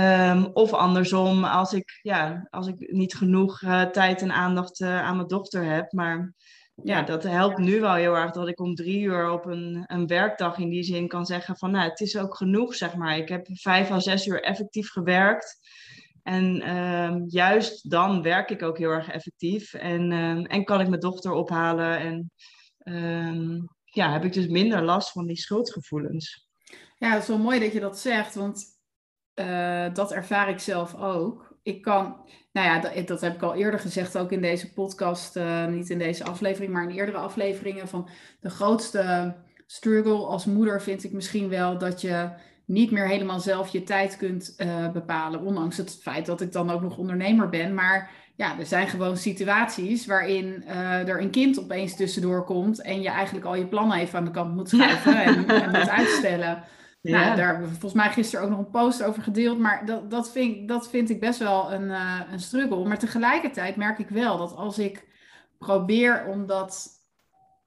[0.00, 5.02] Um, of andersom, als ik, ja, als ik niet genoeg uh, tijd en aandacht uh,
[5.02, 5.92] aan mijn dochter heb.
[5.92, 6.34] Maar
[6.82, 10.06] ja, dat helpt nu wel heel erg dat ik om drie uur op een, een
[10.06, 13.16] werkdag in die zin kan zeggen van, nou, het is ook genoeg, zeg maar.
[13.16, 15.58] Ik heb vijf à zes uur effectief gewerkt.
[16.22, 19.74] En um, juist dan werk ik ook heel erg effectief.
[19.74, 21.98] En, um, en kan ik mijn dochter ophalen.
[21.98, 22.30] En
[22.94, 26.48] um, ja, heb ik dus minder last van die schuldgevoelens.
[26.98, 28.64] Ja, het is wel mooi dat je dat zegt, want
[29.34, 31.58] uh, dat ervaar ik zelf ook.
[31.62, 32.16] Ik kan,
[32.52, 35.90] nou ja, dat, dat, heb ik al eerder gezegd, ook in deze podcast, uh, niet
[35.90, 38.08] in deze aflevering, maar in eerdere afleveringen, van
[38.40, 39.34] de grootste
[39.66, 42.30] struggle als moeder vind ik misschien wel dat je
[42.64, 46.70] niet meer helemaal zelf je tijd kunt uh, bepalen, ondanks het feit dat ik dan
[46.70, 51.60] ook nog ondernemer ben, maar ja, er zijn gewoon situaties waarin uh, er een kind
[51.60, 55.22] opeens tussendoor komt en je eigenlijk al je plannen even aan de kant moet schuiven
[55.24, 56.64] en, en, moet uitstellen.
[57.00, 57.18] Ja.
[57.18, 60.10] Nou, daar hebben we volgens mij gisteren ook nog een post over gedeeld, maar dat,
[60.10, 62.84] dat, vind, dat vind ik best wel een, uh, een struggle.
[62.84, 65.06] Maar tegelijkertijd merk ik wel dat als ik
[65.58, 66.88] probeer om dat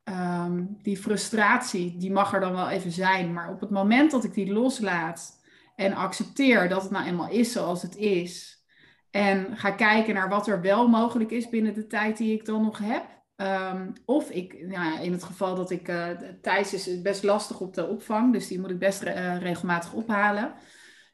[0.03, 3.33] ehm, die frustratie, die mag er dan wel even zijn.
[3.33, 5.41] Maar op het moment dat ik die loslaat
[5.75, 8.58] en accepteer dat het nou eenmaal is zoals het is.
[9.11, 12.61] En ga kijken naar wat er wel mogelijk is binnen de tijd die ik dan
[12.61, 13.03] nog heb.
[13.35, 16.07] Ehm, of ik, nou ja, in het geval dat ik, uh,
[16.41, 20.53] Thijs is best lastig op de opvang, dus die moet ik best uh, regelmatig ophalen.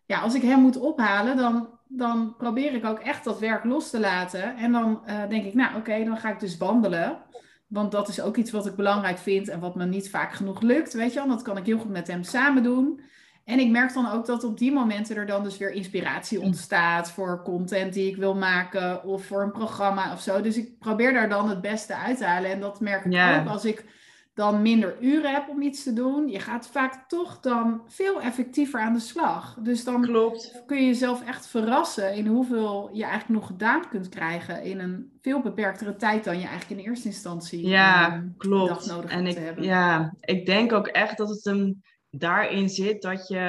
[0.06, 3.90] Ja, als ik hem moet ophalen, dan, dan probeer ik ook echt dat werk los
[3.90, 4.56] te laten.
[4.56, 7.24] En dan uh, denk ik, nou oké, dan ga ik dus wandelen.
[7.68, 10.62] Want dat is ook iets wat ik belangrijk vind en wat me niet vaak genoeg
[10.62, 11.28] lukt, weet je wel.
[11.28, 13.02] Dat kan ik heel goed met hem samen doen.
[13.46, 17.12] En ik merk dan ook dat op die momenten er dan dus weer inspiratie ontstaat
[17.12, 20.42] voor content die ik wil maken of voor een programma of zo.
[20.42, 22.52] Dus ik probeer daar dan het beste uit te halen.
[22.52, 23.86] En dat merk ik ook als ik
[24.34, 26.28] dan minder uren heb om iets te doen.
[26.28, 29.58] Je gaat vaak toch dan veel effectiever aan de slag.
[29.60, 30.64] Dus dan Klopt.
[30.66, 35.12] kun je jezelf echt verrassen in hoeveel je eigenlijk nog gedaan kunt krijgen in een
[35.22, 38.86] veel beperktere tijd dan je eigenlijk in eerste instantie ja, um, klopt.
[38.86, 39.64] nodig en ik, te hebben.
[39.64, 41.84] Ja, ik denk ook echt dat het een
[42.18, 43.40] daarin zit dat je,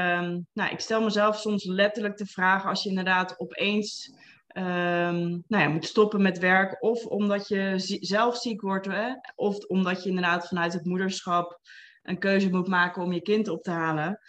[0.52, 4.14] nou, ik stel mezelf soms letterlijk de vraag als je inderdaad opeens
[4.56, 9.08] um, nou ja, moet stoppen met werk, of omdat je zelf ziek wordt, hè?
[9.34, 11.60] of omdat je inderdaad vanuit het moederschap
[12.02, 14.20] een keuze moet maken om je kind op te halen.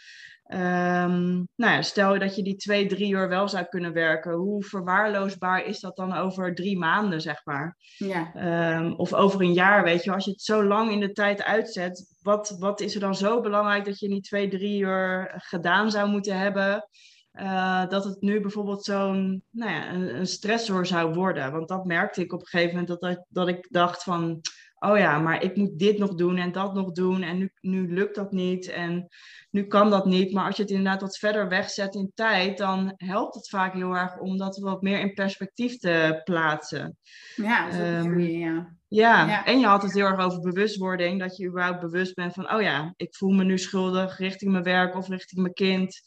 [0.49, 4.33] Um, nou ja, stel je dat je die twee, drie uur wel zou kunnen werken.
[4.33, 7.77] Hoe verwaarloosbaar is dat dan over drie maanden, zeg maar?
[7.97, 8.31] Ja.
[8.77, 10.11] Um, of over een jaar, weet je.
[10.11, 13.41] Als je het zo lang in de tijd uitzet, wat, wat is er dan zo
[13.41, 16.87] belangrijk dat je die twee, drie uur gedaan zou moeten hebben?
[17.33, 21.51] Uh, dat het nu bijvoorbeeld zo'n nou ja, een, een stressor zou worden.
[21.51, 24.41] Want dat merkte ik op een gegeven moment, dat, dat ik dacht van
[24.79, 27.93] oh ja, maar ik moet dit nog doen en dat nog doen en nu, nu
[27.93, 29.07] lukt dat niet en
[29.49, 30.33] nu kan dat niet.
[30.33, 33.93] Maar als je het inderdaad wat verder wegzet in tijd, dan helpt het vaak heel
[33.93, 36.97] erg om dat wat meer in perspectief te plaatsen.
[37.35, 38.75] Ja, dat is um, goeie, ja.
[38.89, 42.33] Ja, ja, en je had het heel erg over bewustwording, dat je überhaupt bewust bent
[42.33, 46.01] van, oh ja, ik voel me nu schuldig richting mijn werk of richting mijn kind.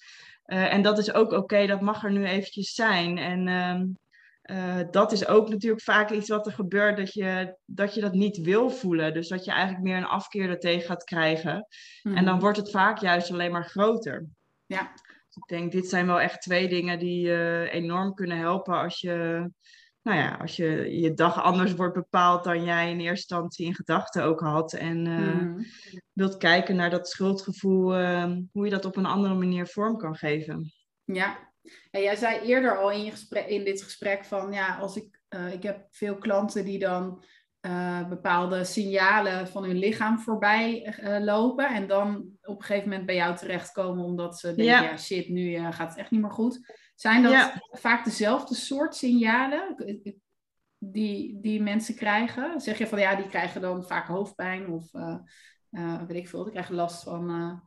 [0.46, 3.18] Uh, en dat is ook oké, dat mag er nu eventjes zijn.
[3.18, 3.98] En um,
[4.42, 8.12] uh, dat is ook natuurlijk vaak iets wat er gebeurt, dat je, dat je dat
[8.12, 9.14] niet wil voelen.
[9.14, 11.66] Dus dat je eigenlijk meer een afkeer ertegen gaat krijgen.
[12.03, 12.16] Mm.
[12.16, 14.26] En dan wordt het vaak juist alleen maar groter.
[14.66, 14.92] Ja.
[15.26, 19.00] Dus ik denk, dit zijn wel echt twee dingen die uh, enorm kunnen helpen als
[19.00, 19.48] je,
[20.03, 23.74] nou ja, als je je dag anders wordt bepaald dan jij in eerste instantie in
[23.74, 24.72] gedachten ook had.
[24.72, 25.64] En uh, mm.
[26.12, 27.94] wilt kijken naar dat schuldgevoel,
[28.53, 30.72] hoe je dat op een andere manier vorm kan geven.
[31.05, 31.49] Ja,
[31.90, 35.20] en jij zei eerder al in, je gesprek, in dit gesprek van ja, als ik,
[35.29, 37.25] uh, ik heb veel klanten die dan
[37.66, 43.07] uh, bepaalde signalen van hun lichaam voorbij uh, lopen en dan op een gegeven moment
[43.07, 46.31] bij jou terechtkomen omdat ze denken, ja, ja shit, nu gaat het echt niet meer
[46.31, 46.75] goed.
[46.94, 47.62] Zijn dat ja.
[47.70, 49.77] vaak dezelfde soort signalen
[50.79, 52.61] die, die mensen krijgen?
[52.61, 54.90] Zeg je van ja, die krijgen dan vaak hoofdpijn of
[56.07, 57.62] weet ik veel, die krijgen last van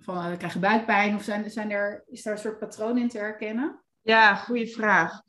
[0.00, 1.14] van uh, krijg je buikpijn?
[1.14, 3.80] Of zijn, zijn er, is daar een soort patroon in te herkennen?
[4.02, 5.20] Ja, goede vraag.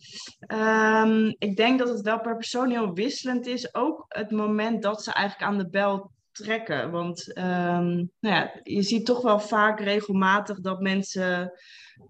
[0.53, 3.75] Um, ik denk dat het wel per persoon heel wisselend is.
[3.75, 6.91] Ook het moment dat ze eigenlijk aan de bel trekken.
[6.91, 11.53] Want um, nou ja, je ziet toch wel vaak regelmatig dat mensen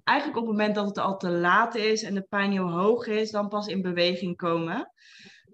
[0.03, 3.07] eigenlijk op het moment dat het al te laat is en de pijn heel hoog
[3.07, 4.91] is, dan pas in beweging komen.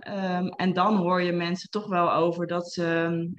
[0.08, 2.84] Um, en dan hoor je mensen toch wel over dat ze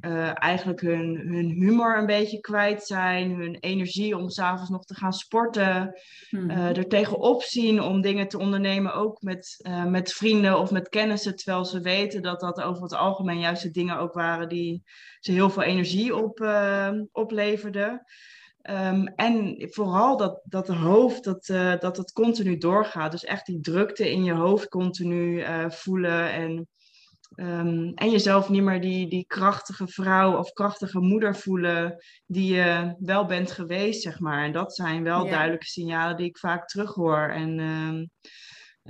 [0.01, 4.95] uh, eigenlijk hun, hun humor een beetje kwijt zijn, hun energie om s'avonds nog te
[4.95, 6.01] gaan sporten,
[6.31, 6.51] mm.
[6.51, 10.89] uh, er tegenop zien om dingen te ondernemen, ook met, uh, met vrienden of met
[10.89, 14.83] kennissen, terwijl ze weten dat dat over het algemeen juist de dingen ook waren die
[15.21, 16.41] ze heel veel energie op,
[17.13, 18.05] opleverden.
[18.71, 23.11] Um, en vooral dat, dat hoofd, dat, uh, dat het continu doorgaat.
[23.11, 26.33] Dus echt die drukte in je hoofd continu uh, voelen.
[26.33, 26.69] En,
[27.37, 31.97] um, en jezelf niet meer die, die krachtige vrouw of krachtige moeder voelen
[32.27, 34.45] die je wel bent geweest, zeg maar.
[34.45, 35.31] En dat zijn wel ja.
[35.31, 37.29] duidelijke signalen die ik vaak terughoor.
[37.29, 38.11] En um,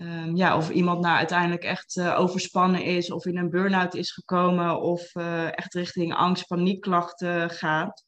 [0.00, 4.12] Um, ja, of iemand nou uiteindelijk echt uh, overspannen is of in een burn-out is
[4.12, 8.04] gekomen of uh, echt richting angst, paniekklachten gaat.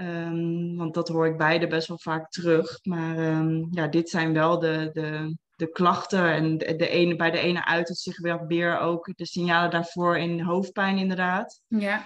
[0.00, 2.78] Um, want dat hoor ik beide best wel vaak terug.
[2.82, 6.32] Maar um, ja, dit zijn wel de, de, de klachten.
[6.32, 10.18] En de, de ene, bij de ene uit het zich weer ook de signalen daarvoor
[10.18, 11.60] in hoofdpijn inderdaad.
[11.68, 12.04] Ja.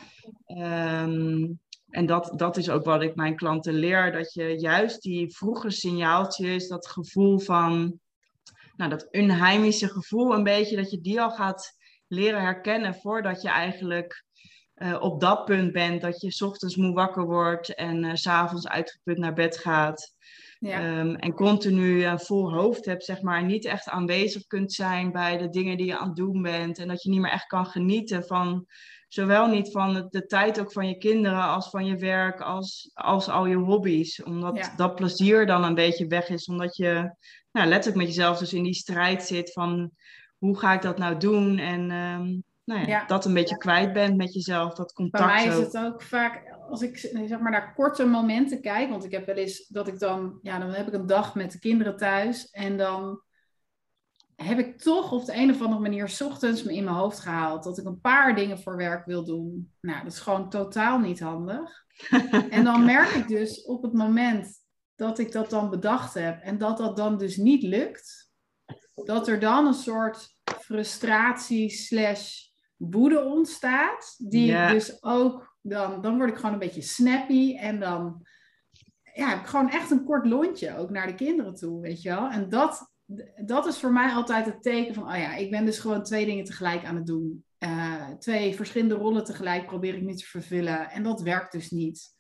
[1.03, 4.13] Um, en dat, dat is ook wat ik mijn klanten leer.
[4.13, 7.99] Dat je juist die vroege signaaltjes, dat gevoel van...
[8.77, 11.77] Nou, dat unheimische gevoel een beetje, dat je die al gaat
[12.07, 14.25] leren herkennen voordat je eigenlijk
[14.83, 19.19] uh, op dat punt bent dat je ochtends moe wakker wordt en uh, s'avonds uitgeput
[19.19, 20.15] naar bed gaat.
[20.59, 20.99] Ja.
[20.99, 25.37] Um, en continu een vol hoofd hebt, zeg maar, niet echt aanwezig kunt zijn bij
[25.37, 26.79] de dingen die je aan het doen bent.
[26.79, 28.67] En dat je niet meer echt kan genieten van
[29.09, 33.29] zowel niet van de tijd ook van je kinderen als van je werk als, als
[33.29, 34.23] al je hobby's.
[34.23, 37.15] Omdat dat plezier dan een beetje weg is, omdat je
[37.53, 39.91] nou, letterlijk met jezelf dus in die strijd zit van
[40.39, 42.39] hoe ga ik dat nou doen en ehm,
[42.71, 45.25] nou ja, dat een beetje kwijt bent met jezelf, dat contact.
[45.25, 49.05] Bij mij is het ook vaak, als ik zeg maar naar korte momenten kijk, want
[49.05, 51.59] ik heb wel eens dat ik dan, ja, dan heb ik een dag met de
[51.59, 53.23] kinderen thuis en dan
[54.37, 57.21] heb ik toch op de een of andere manier s ochtends me in mijn hoofd
[57.21, 59.73] gehaald dat ik een paar dingen voor werk wil doen.
[59.81, 61.85] Nou, dat is gewoon totaal niet handig.
[62.51, 64.49] en dan merk ik dus op het moment
[64.95, 68.31] dat ik dat dan bedacht heb en dat dat dan dus niet lukt,
[68.95, 72.49] dat er dan een soort frustratie slash
[72.81, 78.27] woede ontstaat, die dus ook dan, dan word ik gewoon een beetje snappy en dan
[79.15, 82.09] ja, heb ik gewoon echt een kort lontje ook naar de kinderen toe, weet je
[82.09, 82.29] wel.
[82.29, 82.93] En dat,
[83.45, 86.25] dat is voor mij altijd het teken van, oh ja, ik ben dus gewoon twee
[86.25, 87.45] dingen tegelijk aan het doen.
[87.59, 90.91] Uh, twee verschillende rollen tegelijk probeer ik nu te vervullen.
[90.91, 92.19] En dat werkt dus niet.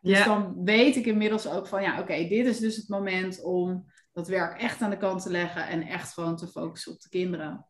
[0.00, 3.84] Dus dan weet ik inmiddels ook van, ja, oké, dit is dus het moment om
[4.12, 7.08] dat werk echt aan de kant te leggen en echt gewoon te focussen op de
[7.08, 7.66] kinderen.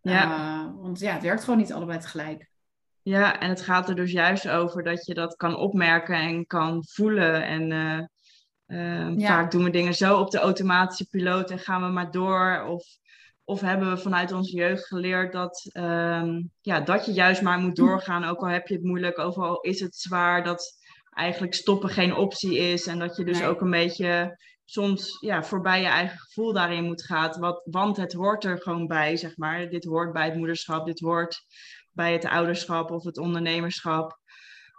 [0.00, 0.24] Ja.
[0.24, 2.48] Uh, want ja, het werkt gewoon niet allebei tegelijk.
[3.02, 6.84] Ja, en het gaat er dus juist over dat je dat kan opmerken en kan
[6.84, 7.44] voelen.
[7.44, 11.88] En uh, uh, vaak doen we dingen zo op de automatische piloot en gaan we
[11.88, 12.64] maar door.
[12.68, 12.84] Of,
[13.44, 17.76] of hebben we vanuit onze jeugd geleerd dat, ehm, ja, dat je juist maar moet
[17.76, 18.24] doorgaan.
[18.24, 20.78] Ook al heb je het moeilijk, ook al is het zwaar, dat
[21.10, 22.86] eigenlijk stoppen geen optie is.
[22.86, 24.38] En dat je dus ook een beetje
[24.70, 27.40] soms ja, voorbij je eigen gevoel daarin moet gaan.
[27.40, 29.68] Wat, want het hoort er gewoon bij, zeg maar.
[29.68, 31.44] Dit hoort bij het moederschap, dit hoort
[31.92, 34.18] bij het ouderschap of het ondernemerschap.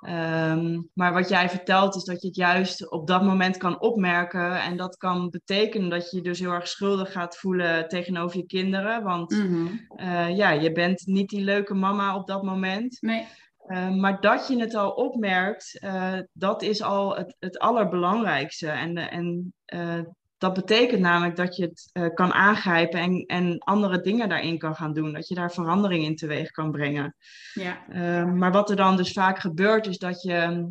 [0.01, 4.61] Ehm, maar wat jij vertelt is dat je het juist op dat moment kan opmerken.
[4.61, 8.45] En dat kan betekenen dat je je dus heel erg schuldig gaat voelen tegenover je
[8.45, 9.03] kinderen.
[9.03, 9.67] Want mhm.
[9.95, 12.97] eh, ja, je bent niet die leuke mama op dat moment.
[13.01, 13.27] Nee.
[13.71, 18.69] Ehm, maar dat je het al opmerkt, uh, dat is al het, het allerbelangrijkste.
[18.69, 19.99] En, en uh,
[20.37, 24.93] dat betekent namelijk dat je het kan aangrijpen en, en andere dingen daarin kan gaan
[24.93, 25.13] doen.
[25.13, 27.15] Dat je daar verandering in teweeg kan brengen.
[27.53, 27.85] Ja.
[28.25, 30.67] Maar wat er dan dus vaak gebeurt, is dat, je,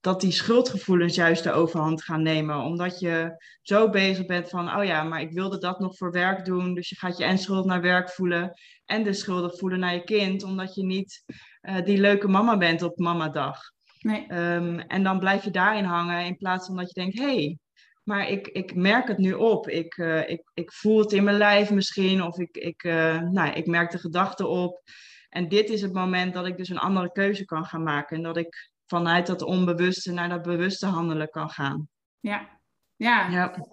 [0.00, 2.56] dat die schuldgevoelens juist de overhand gaan nemen.
[2.56, 6.44] Omdat je zo bezig bent van, oh ja, maar ik wilde dat nog voor werk
[6.44, 6.74] doen.
[6.74, 8.52] Dus je gaat je en schuld naar werk voelen
[8.84, 10.42] en de schuldig voelen naar je kind.
[10.42, 11.24] Omdat je niet
[11.62, 13.60] uh, die leuke mama bent op mamadag.
[14.00, 14.32] Nee.
[14.32, 17.58] Um, en dan blijf je daarin hangen in plaats van dat je denkt, hé, hey,
[18.02, 19.68] maar ik, ik merk het nu op.
[19.68, 22.22] Ik, uh, ik, ik voel het in mijn lijf misschien.
[22.22, 24.82] Of ik, ik, uh, nou, ik merk de gedachten op.
[25.28, 28.16] En dit is het moment dat ik dus een andere keuze kan gaan maken.
[28.16, 31.88] En dat ik vanuit dat onbewuste naar dat bewuste handelen kan gaan.
[32.20, 32.60] Ja,
[32.96, 33.28] ja.
[33.28, 33.66] ja.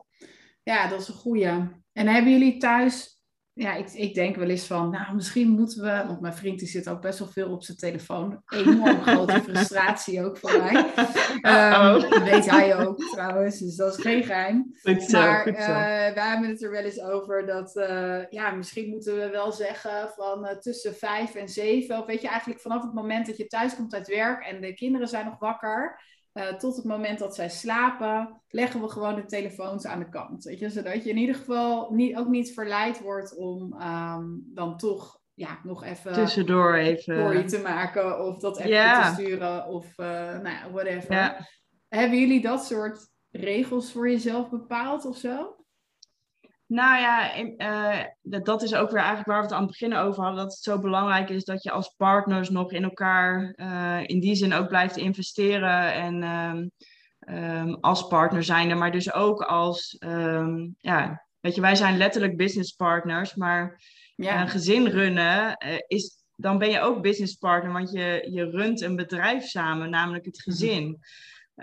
[0.64, 1.48] ja dat is een goeie.
[1.94, 3.17] En hebben jullie thuis
[3.58, 6.68] ja, ik, ik denk wel eens van, nou, misschien moeten we, want mijn vriend die
[6.68, 8.42] zit ook best wel veel op zijn telefoon.
[8.48, 10.86] Enorm grote frustratie ook voor mij.
[11.28, 14.76] Um, weet hij ook trouwens, dus dat is geen geheim.
[14.82, 15.48] Zo, maar.
[15.48, 15.56] Uh,
[16.14, 20.10] we hebben het er wel eens over dat, uh, ja, misschien moeten we wel zeggen
[20.16, 22.00] van uh, tussen vijf en zeven.
[22.00, 24.74] Of weet je, eigenlijk vanaf het moment dat je thuis komt uit werk en de
[24.74, 26.02] kinderen zijn nog wakker
[26.38, 30.44] uh, tot het moment dat zij slapen, leggen we gewoon de telefoons aan de kant.
[30.44, 30.70] Weet je?
[30.70, 35.60] Zodat je in ieder geval niet, ook niet verleid wordt om um, dan toch ja,
[35.64, 40.72] nog even tussendoor even te maken of dat even te sturen of uh, nou ja,
[40.72, 41.48] whatever.
[41.88, 45.56] Hebben jullie dat soort regels voor jezelf bepaald of zo?
[46.68, 50.24] Nou ja, uh, dat is ook weer eigenlijk waar we het aan het begin over
[50.24, 50.44] hadden.
[50.44, 54.36] Dat het zo belangrijk is dat je als partners nog in elkaar uh, in die
[54.36, 55.94] zin ook blijft investeren.
[55.94, 56.72] En um,
[57.36, 62.38] um, als partner zijnde, maar dus ook als, um, ja, weet je, wij zijn letterlijk
[62.38, 63.36] business partners.
[63.36, 63.82] Maar
[64.16, 64.42] ja.
[64.42, 67.74] een gezin runnen uh, is, dan ben je ook business partner.
[67.74, 70.50] Want je, je runt een bedrijf samen, namelijk het mhm.
[70.50, 70.84] gezin.
[70.84, 71.02] Mm -hmm.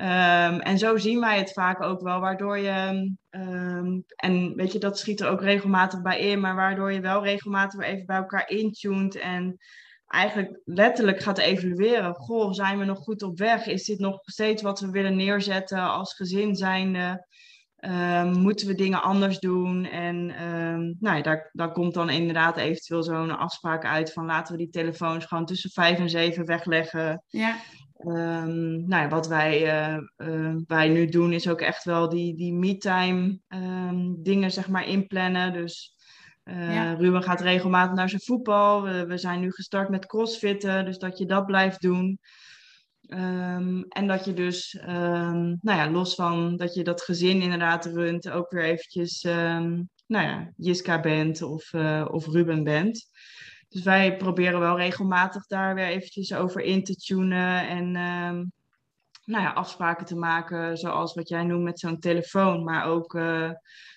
[0.00, 4.78] Um, en zo zien wij het vaak ook wel, waardoor je, um, en weet je,
[4.78, 8.16] dat schiet er ook regelmatig bij in, maar waardoor je wel regelmatig weer even bij
[8.16, 9.58] elkaar intuned en
[10.06, 12.14] eigenlijk letterlijk gaat evalueren.
[12.14, 13.66] Goh, zijn we nog goed op weg?
[13.66, 17.26] Is dit nog steeds wat we willen neerzetten als gezin zijnde?
[17.80, 19.84] Um, moeten we dingen anders doen?
[19.84, 20.26] En
[21.00, 24.70] nou ja, daar, daar komt dan inderdaad eventueel zo'n afspraak uit van laten we die
[24.70, 27.22] telefoons gewoon tussen vijf en zeven wegleggen.
[27.28, 27.56] Ja.
[28.06, 32.36] Um, nou ja, wat wij, uh, uh, wij nu doen is ook echt wel die,
[32.36, 35.52] die me-time um, dingen zeg maar inplannen.
[35.52, 35.94] Dus
[36.44, 36.92] uh, ja.
[36.94, 38.82] Ruben gaat regelmatig naar zijn voetbal.
[38.82, 42.18] We, we, zijn nu gestart met crossfitten, dus dat je dat blijft doen.
[43.08, 48.30] Um, en dat je dus, nou ja, los van dat je dat gezin inderdaad runt,
[48.30, 49.22] ook weer eventjes,
[50.06, 51.74] nou ja, Jiska bent of,
[52.10, 53.10] of Ruben bent.
[53.74, 58.44] Dus wij proberen wel regelmatig daar weer eventjes over in te tunen en ehm,
[59.24, 63.50] nou ja, afspraken te maken, zoals wat jij noemt met zo'n telefoon, maar ook uh,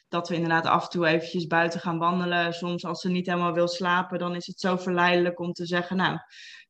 [0.08, 2.54] dat we inderdaad af en toe eventjes buiten gaan wandelen.
[2.54, 5.98] Soms als ze niet helemaal wil slapen, dan is het zo verleidelijk om te zeggen,
[5.98, 6.18] nou,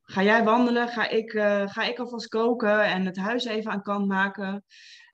[0.02, 3.82] ga jij wandelen, ga ik, uh, ga ik alvast koken en het huis even aan
[3.82, 4.64] kant maken.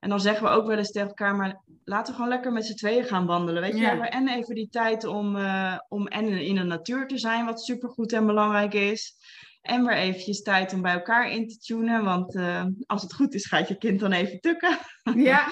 [0.03, 2.65] En dan zeggen we ook wel eens tegen elkaar, maar laten we gewoon lekker met
[2.65, 3.61] z'n tweeën gaan wandelen.
[3.61, 7.17] Weet je, we en even die tijd om, uh, om en in de natuur te
[7.17, 9.15] zijn, wat supergoed en belangrijk is.
[9.61, 12.03] En weer eventjes tijd om bij elkaar in te tunen.
[12.03, 14.77] Want uh, als het goed is, gaat je kind dan even tukken.
[15.15, 15.47] Ja.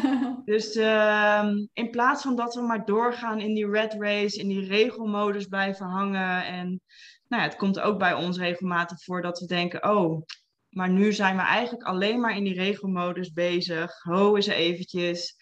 [0.44, 4.66] dus uh, in plaats van dat we maar doorgaan in die red race, in die
[4.66, 6.44] regelmodus blijven hangen.
[6.44, 6.80] En
[7.28, 10.22] nou ja, het komt ook bij ons regelmatig voor dat we denken: oh,
[10.70, 14.02] maar nu zijn we eigenlijk alleen maar in die regelmodus bezig.
[14.02, 15.36] Ho eens eventjes.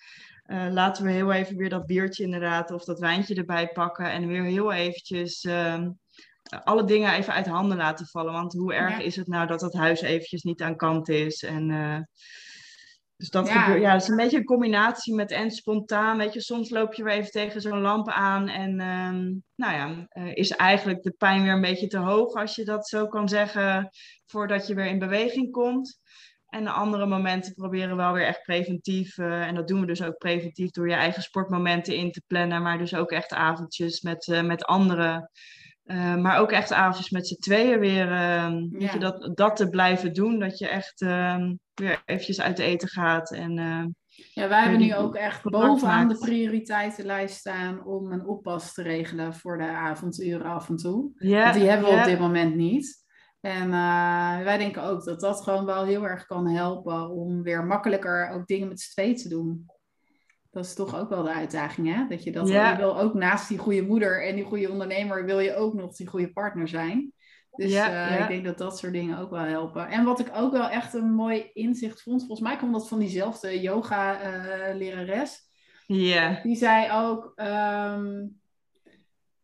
[0.46, 4.10] Uh, laten we heel even weer dat biertje inderdaad of dat wijntje erbij pakken.
[4.10, 5.86] En weer heel eventjes uh,
[6.64, 8.32] alle dingen even uit handen laten vallen.
[8.32, 9.04] Want hoe erg ja.
[9.04, 11.42] is het nou dat dat huis eventjes niet aan kant is?
[11.42, 11.98] En, uh,
[13.18, 13.62] dus dat, ja.
[13.62, 16.18] Gebeurt, ja, dat is een beetje een combinatie met en spontaan.
[16.18, 18.48] Weet je, soms loop je weer even tegen zo'n lamp aan.
[18.48, 22.54] En uh, nou ja, uh, is eigenlijk de pijn weer een beetje te hoog, als
[22.54, 23.88] je dat zo kan zeggen,
[24.26, 26.00] voordat je weer in beweging komt.
[26.48, 29.18] En de andere momenten proberen we wel weer echt preventief.
[29.18, 32.62] Uh, en dat doen we dus ook preventief door je eigen sportmomenten in te plannen.
[32.62, 35.30] Maar dus ook echt avondjes met, uh, met anderen.
[35.88, 38.06] Uh, maar ook echt avondjes met z'n tweeën weer.
[38.06, 38.10] Uh,
[38.70, 38.92] ja.
[38.92, 40.38] je, dat, dat te blijven doen.
[40.38, 43.32] Dat je echt uh, weer eventjes uit eten gaat.
[43.32, 43.52] En,
[44.34, 46.20] ja, wij hebben nu ook echt bovenaan maakt.
[46.20, 51.10] de prioriteitenlijst staan om een oppas te regelen voor de avonduren af en toe.
[51.14, 52.00] Ja, Want die hebben we ja.
[52.00, 53.06] op dit moment niet.
[53.40, 57.64] En uh, wij denken ook dat dat gewoon wel heel erg kan helpen om weer
[57.64, 59.66] makkelijker ook dingen met z'n tweeën te doen.
[60.58, 62.06] Dat is toch ook wel de uitdaging, hè?
[62.08, 62.70] Dat je dat ja.
[62.70, 65.96] je wil ook naast die goede moeder en die goede ondernemer, wil je ook nog
[65.96, 67.12] die goede partner zijn.
[67.50, 68.22] Dus ja, uh, ja.
[68.22, 69.88] ik denk dat dat soort dingen ook wel helpen.
[69.88, 72.98] En wat ik ook wel echt een mooi inzicht vond, volgens mij kwam dat van
[72.98, 75.40] diezelfde yoga-lerares.
[75.86, 76.40] Uh, ja.
[76.42, 78.40] Die zei ook, um,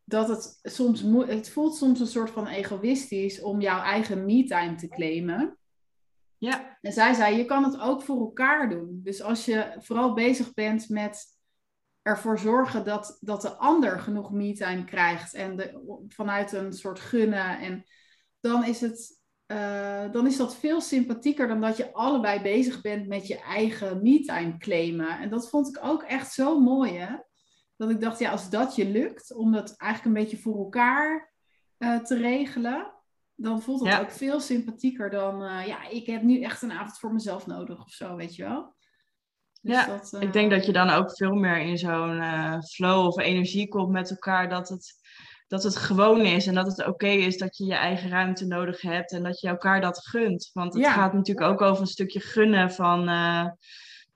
[0.03, 4.87] dat het soms het voelt soms een soort van egoïstisch om jouw eigen me-time te
[4.87, 5.57] claimen.
[6.37, 6.77] Ja.
[6.81, 8.99] En zij zei, je kan het ook voor elkaar doen.
[9.03, 11.25] Dus als je vooral bezig bent met
[12.01, 17.59] ervoor zorgen dat, dat de ander genoeg me-time krijgt en de, vanuit een soort gunnen,
[17.59, 17.83] en
[18.39, 23.07] dan is het uh, dan is dat veel sympathieker dan dat je allebei bezig bent
[23.07, 25.19] met je eigen me-time claimen.
[25.19, 27.15] En dat vond ik ook echt zo mooi, hè?
[27.75, 31.33] Dat ik dacht, ja, als dat je lukt, om dat eigenlijk een beetje voor elkaar
[31.77, 32.93] uh, te regelen,
[33.35, 33.99] dan voelt het ja.
[33.99, 37.83] ook veel sympathieker dan, uh, ja, ik heb nu echt een avond voor mezelf nodig
[37.83, 38.75] of zo, weet je wel.
[39.61, 40.21] Dus ja, dat, uh...
[40.21, 42.21] ik denk dat je dan ook veel meer in zo'n
[42.63, 44.93] flow of energie komt met elkaar, dat het,
[45.47, 48.45] dat het gewoon is en dat het oké okay is dat je je eigen ruimte
[48.45, 50.49] nodig hebt en dat je elkaar dat gunt.
[50.53, 50.91] Want het ja.
[50.91, 53.09] gaat natuurlijk ook over een stukje gunnen van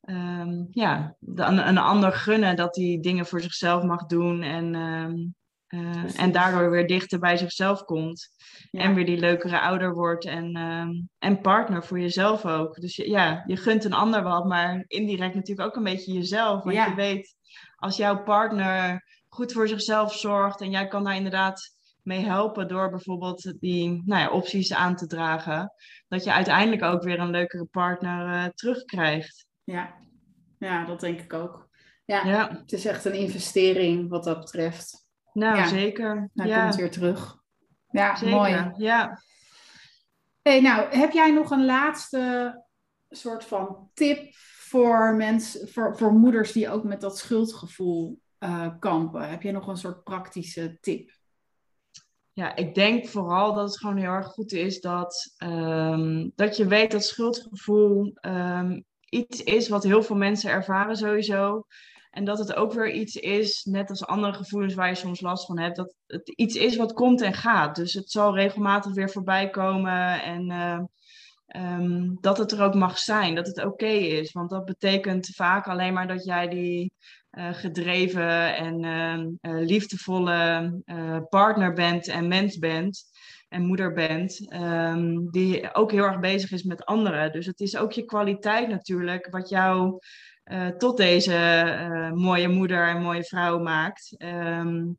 [0.02, 4.76] um, ja, de, een, een, ander gunnen dat hij dingen voor zichzelf mag doen en,
[4.76, 5.36] um,
[5.70, 8.30] uh, en daardoor weer dichter bij zichzelf komt.
[8.72, 8.82] Ja.
[8.82, 12.76] En weer die leukere ouder wordt en, um, en partner voor jezelf ook.
[12.82, 16.64] Dus ja, je gunt een ander wat, maar indirect natuurlijk ook een beetje jezelf.
[16.64, 16.86] Want ja.
[16.86, 17.36] je weet,
[17.76, 22.90] als jouw partner goed voor zichzelf zorgt en jij kan daar inderdaad mee helpen door
[22.90, 25.74] bijvoorbeeld die nou ja, opties aan te dragen,
[26.08, 29.46] dat je uiteindelijk ook weer een leukere partner uh, terugkrijgt.
[29.64, 29.94] Ja.
[30.60, 31.68] ja, dat denk ik ook.
[32.06, 35.08] Ja, ja, het is echt een investering wat dat betreft.
[35.34, 35.68] Nou, ja.
[35.68, 36.30] zeker.
[36.34, 36.62] Hij ja.
[36.62, 37.38] komt weer terug.
[37.90, 38.36] Ja, zeker.
[38.36, 38.72] mooi.
[38.78, 39.22] Ja.
[40.42, 42.64] Hey, nou, heb jij nog een laatste
[43.10, 44.30] soort van tip
[44.70, 49.30] voor mensen, voor, voor moeders die ook met dat schuldgevoel uh, kampen?
[49.30, 51.12] Heb jij nog een soort praktische tip?
[52.34, 56.68] Ja, ik denk vooral dat het gewoon heel erg goed is dat, um, dat je
[56.68, 61.66] weet dat schuldgevoel um, iets is wat heel veel mensen ervaren sowieso.
[62.10, 65.46] En dat het ook weer iets is, net als andere gevoelens waar je soms last
[65.46, 67.76] van hebt, dat het iets is wat komt en gaat.
[67.76, 70.80] Dus het zal regelmatig weer voorbij komen en uh,
[71.80, 74.32] um, dat het er ook mag zijn, dat het oké is.
[74.32, 76.92] Want dat betekent vaak alleen maar dat jij die
[77.32, 78.84] uh, gedreven en
[79.42, 80.74] uh, liefdevolle
[81.30, 83.08] partner bent en mens bent
[83.50, 87.32] en moeder bent, um, die ook heel erg bezig is met anderen.
[87.32, 90.00] Dus het is ook je kwaliteit natuurlijk, wat jou
[90.52, 94.16] uh, tot deze uh, mooie moeder en mooie vrouw maakt.
[94.18, 94.98] Um,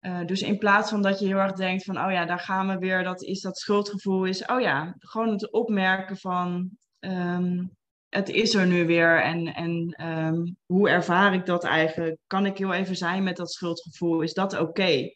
[0.00, 2.68] uh, dus in plaats van dat je heel erg denkt van, oh ja, daar gaan
[2.68, 7.76] we weer, dat is dat schuldgevoel, is, oh ja, gewoon het opmerken van, um,
[8.08, 12.18] het is er nu weer en, en um, hoe ervaar ik dat eigenlijk?
[12.26, 14.20] Kan ik heel even zijn met dat schuldgevoel?
[14.20, 15.14] Is dat oké?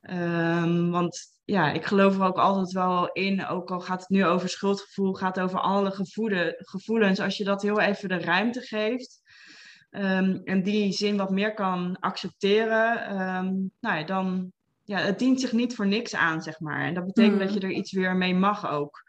[0.00, 4.24] Ehm, want ja, ik geloof er ook altijd wel in, ook al gaat het nu
[4.26, 7.20] over schuldgevoel, gaat over alle gevoelen, gevoelens.
[7.20, 9.22] Als je dat heel even de ruimte geeft
[9.90, 14.52] um, en die zin wat meer kan accepteren, ehm, nou ja, dan
[14.84, 16.84] ja, het dient zich niet voor niks aan, zeg maar.
[16.86, 19.02] En dat betekent dat je er iets weer mee mag ook.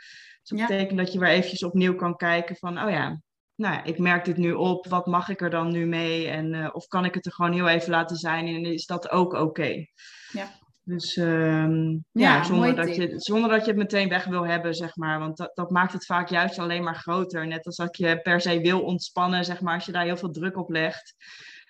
[0.43, 3.21] Dus dat betekent dat je weer eventjes opnieuw kan kijken van, oh ja,
[3.55, 6.27] nou ja, ik merk dit nu op, wat mag ik er dan nu mee?
[6.27, 9.11] En, uh, of kan ik het er gewoon heel even laten zijn en is dat
[9.11, 9.85] ook oké?
[10.31, 10.63] Ja.
[10.87, 14.95] Dus um, ja, zonder, dat je, zonder dat je het meteen weg wil hebben, zeg
[14.95, 15.19] maar.
[15.19, 17.47] Want dat, dat maakt het vaak juist alleen maar groter.
[17.47, 20.31] Net als dat je per se wil ontspannen, zeg maar, als je daar heel veel
[20.31, 21.15] druk op legt.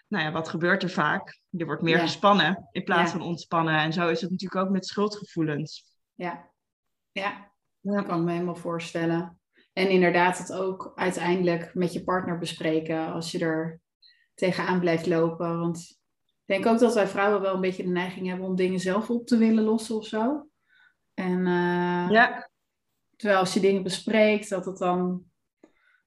[0.08, 1.40] Nou ja, wat gebeurt er vaak?
[1.50, 3.80] Je wordt meer gespannen in plaats van ontspannen.
[3.80, 5.86] En zo is het natuurlijk ook met schuldgevoelens.
[6.14, 6.50] Ja,
[7.12, 7.52] ja.
[7.82, 9.40] dat kan ik me helemaal voorstellen.
[9.74, 13.80] En inderdaad, het ook uiteindelijk met je partner bespreken als je er
[14.34, 15.60] tegenaan blijft lopen.
[15.60, 16.00] Want
[16.46, 19.28] denk ook dat wij vrouwen wel een beetje de neiging hebben om dingen zelf op
[19.28, 20.50] te willen lossen of zo.
[21.14, 22.50] En uh, ja.
[23.16, 25.24] terwijl als je dingen bespreekt, dat het dan,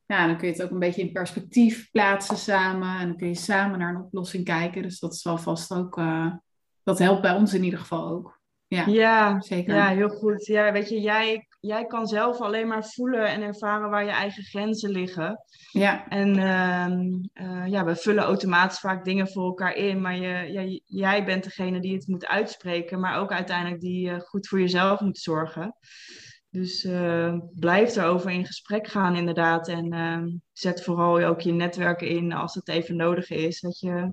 [0.06, 2.98] ja, dan kun je het ook een beetje in perspectief plaatsen samen.
[2.98, 4.82] En dan kun je samen naar een oplossing kijken.
[4.82, 6.34] Dus dat zal vast ook, uh,
[6.82, 8.40] dat helpt bij ons in ieder geval ook.
[8.66, 9.74] Ja, ja, zeker.
[9.74, 10.46] Ja, heel goed.
[10.46, 14.42] Ja, weet je, jij, jij kan zelf alleen maar voelen en ervaren waar je eigen
[14.42, 15.44] grenzen liggen.
[15.72, 16.08] Ja.
[16.08, 16.28] En
[17.34, 21.44] uh, ja, we vullen automatisch vaak dingen voor elkaar in, maar je, ja, jij bent
[21.44, 25.76] degene die het moet uitspreken, maar ook uiteindelijk die uh, goed voor jezelf moet zorgen.
[26.50, 29.68] Dus uh, blijf erover in gesprek gaan, inderdaad.
[29.68, 33.60] En ehm, zet vooral ook je netwerken in als het even nodig is.
[33.60, 34.12] Dat je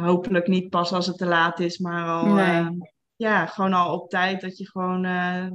[0.00, 2.26] hopelijk niet pas als het te laat is, maar al.
[2.26, 5.46] Nee ja, gewoon al op tijd dat je gewoon uh,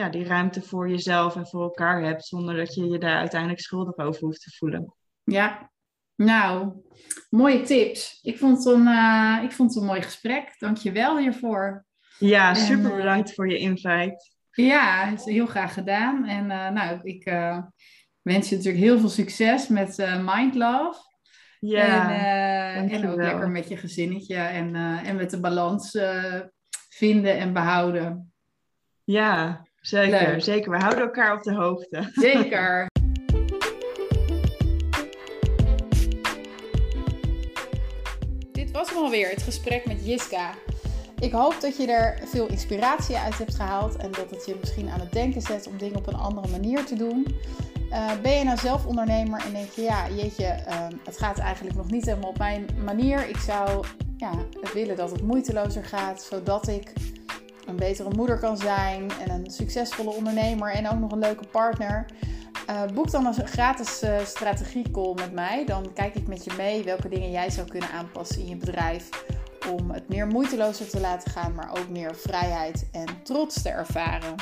[0.00, 3.60] ja, die ruimte voor jezelf en voor elkaar hebt, zonder dat je je daar uiteindelijk
[3.60, 4.94] schuldig over hoeft te voelen.
[5.24, 5.70] Ja,
[6.14, 6.72] nou,
[7.30, 8.18] mooie tips.
[8.22, 10.54] Ik vond het een, uh, ik vond het een mooi gesprek.
[10.58, 11.84] Dank je wel hiervoor.
[12.18, 14.30] Ja, super bedankt voor je invite.
[14.50, 16.26] Ja, heel graag gedaan.
[16.26, 17.24] En uh, nou, ik
[18.22, 20.98] wens je natuurlijk heel veel succes met Mind Love.
[21.58, 22.10] Ja,
[22.74, 24.74] en, en ook lekker met je gezinnetje en,
[25.04, 25.98] en met de balans
[26.88, 28.32] vinden en behouden.
[29.04, 30.40] Ja, zeker.
[30.40, 30.70] Zeker.
[30.70, 32.10] We houden elkaar op de hoogte.
[32.14, 32.86] Zeker.
[38.52, 40.54] Dit was hem alweer, het gesprek met Jiska.
[41.18, 44.88] Ik hoop dat je er veel inspiratie uit hebt gehaald en dat het je misschien
[44.88, 47.26] aan het denken zet om dingen op een andere manier te doen.
[47.90, 51.76] Uh, ben je nou zelf ondernemer en denk je, ja, jeetje, uh, het gaat eigenlijk
[51.76, 53.28] nog niet helemaal op mijn manier.
[53.28, 54.32] Ik zou ja,
[54.74, 56.92] willen dat het moeitelozer gaat, zodat ik
[57.70, 62.06] een betere moeder kan zijn en een succesvolle ondernemer en ook nog een leuke partner.
[62.70, 65.64] Uh, boek dan een gratis uh, strategiecall met mij.
[65.64, 69.08] Dan kijk ik met je mee welke dingen jij zou kunnen aanpassen in je bedrijf
[69.70, 74.34] om het meer moeitelozer te laten gaan, maar ook meer vrijheid en trots te ervaren.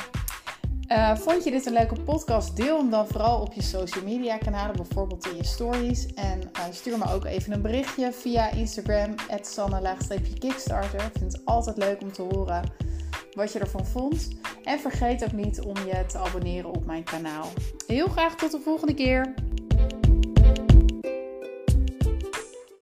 [0.87, 2.55] Uh, vond je dit een leuke podcast?
[2.55, 6.13] Deel hem dan vooral op je social media kanalen, bijvoorbeeld in je stories.
[6.13, 6.39] En
[6.71, 11.01] stuur me ook even een berichtje via Instagram, sanne-kickstarter.
[11.01, 12.88] Ik vind het altijd leuk om te horen
[13.39, 14.27] wat je ervan vond.
[14.63, 17.47] En vergeet ook niet om je te abonneren op mijn kanaal.
[17.87, 19.33] Heel graag tot de volgende keer!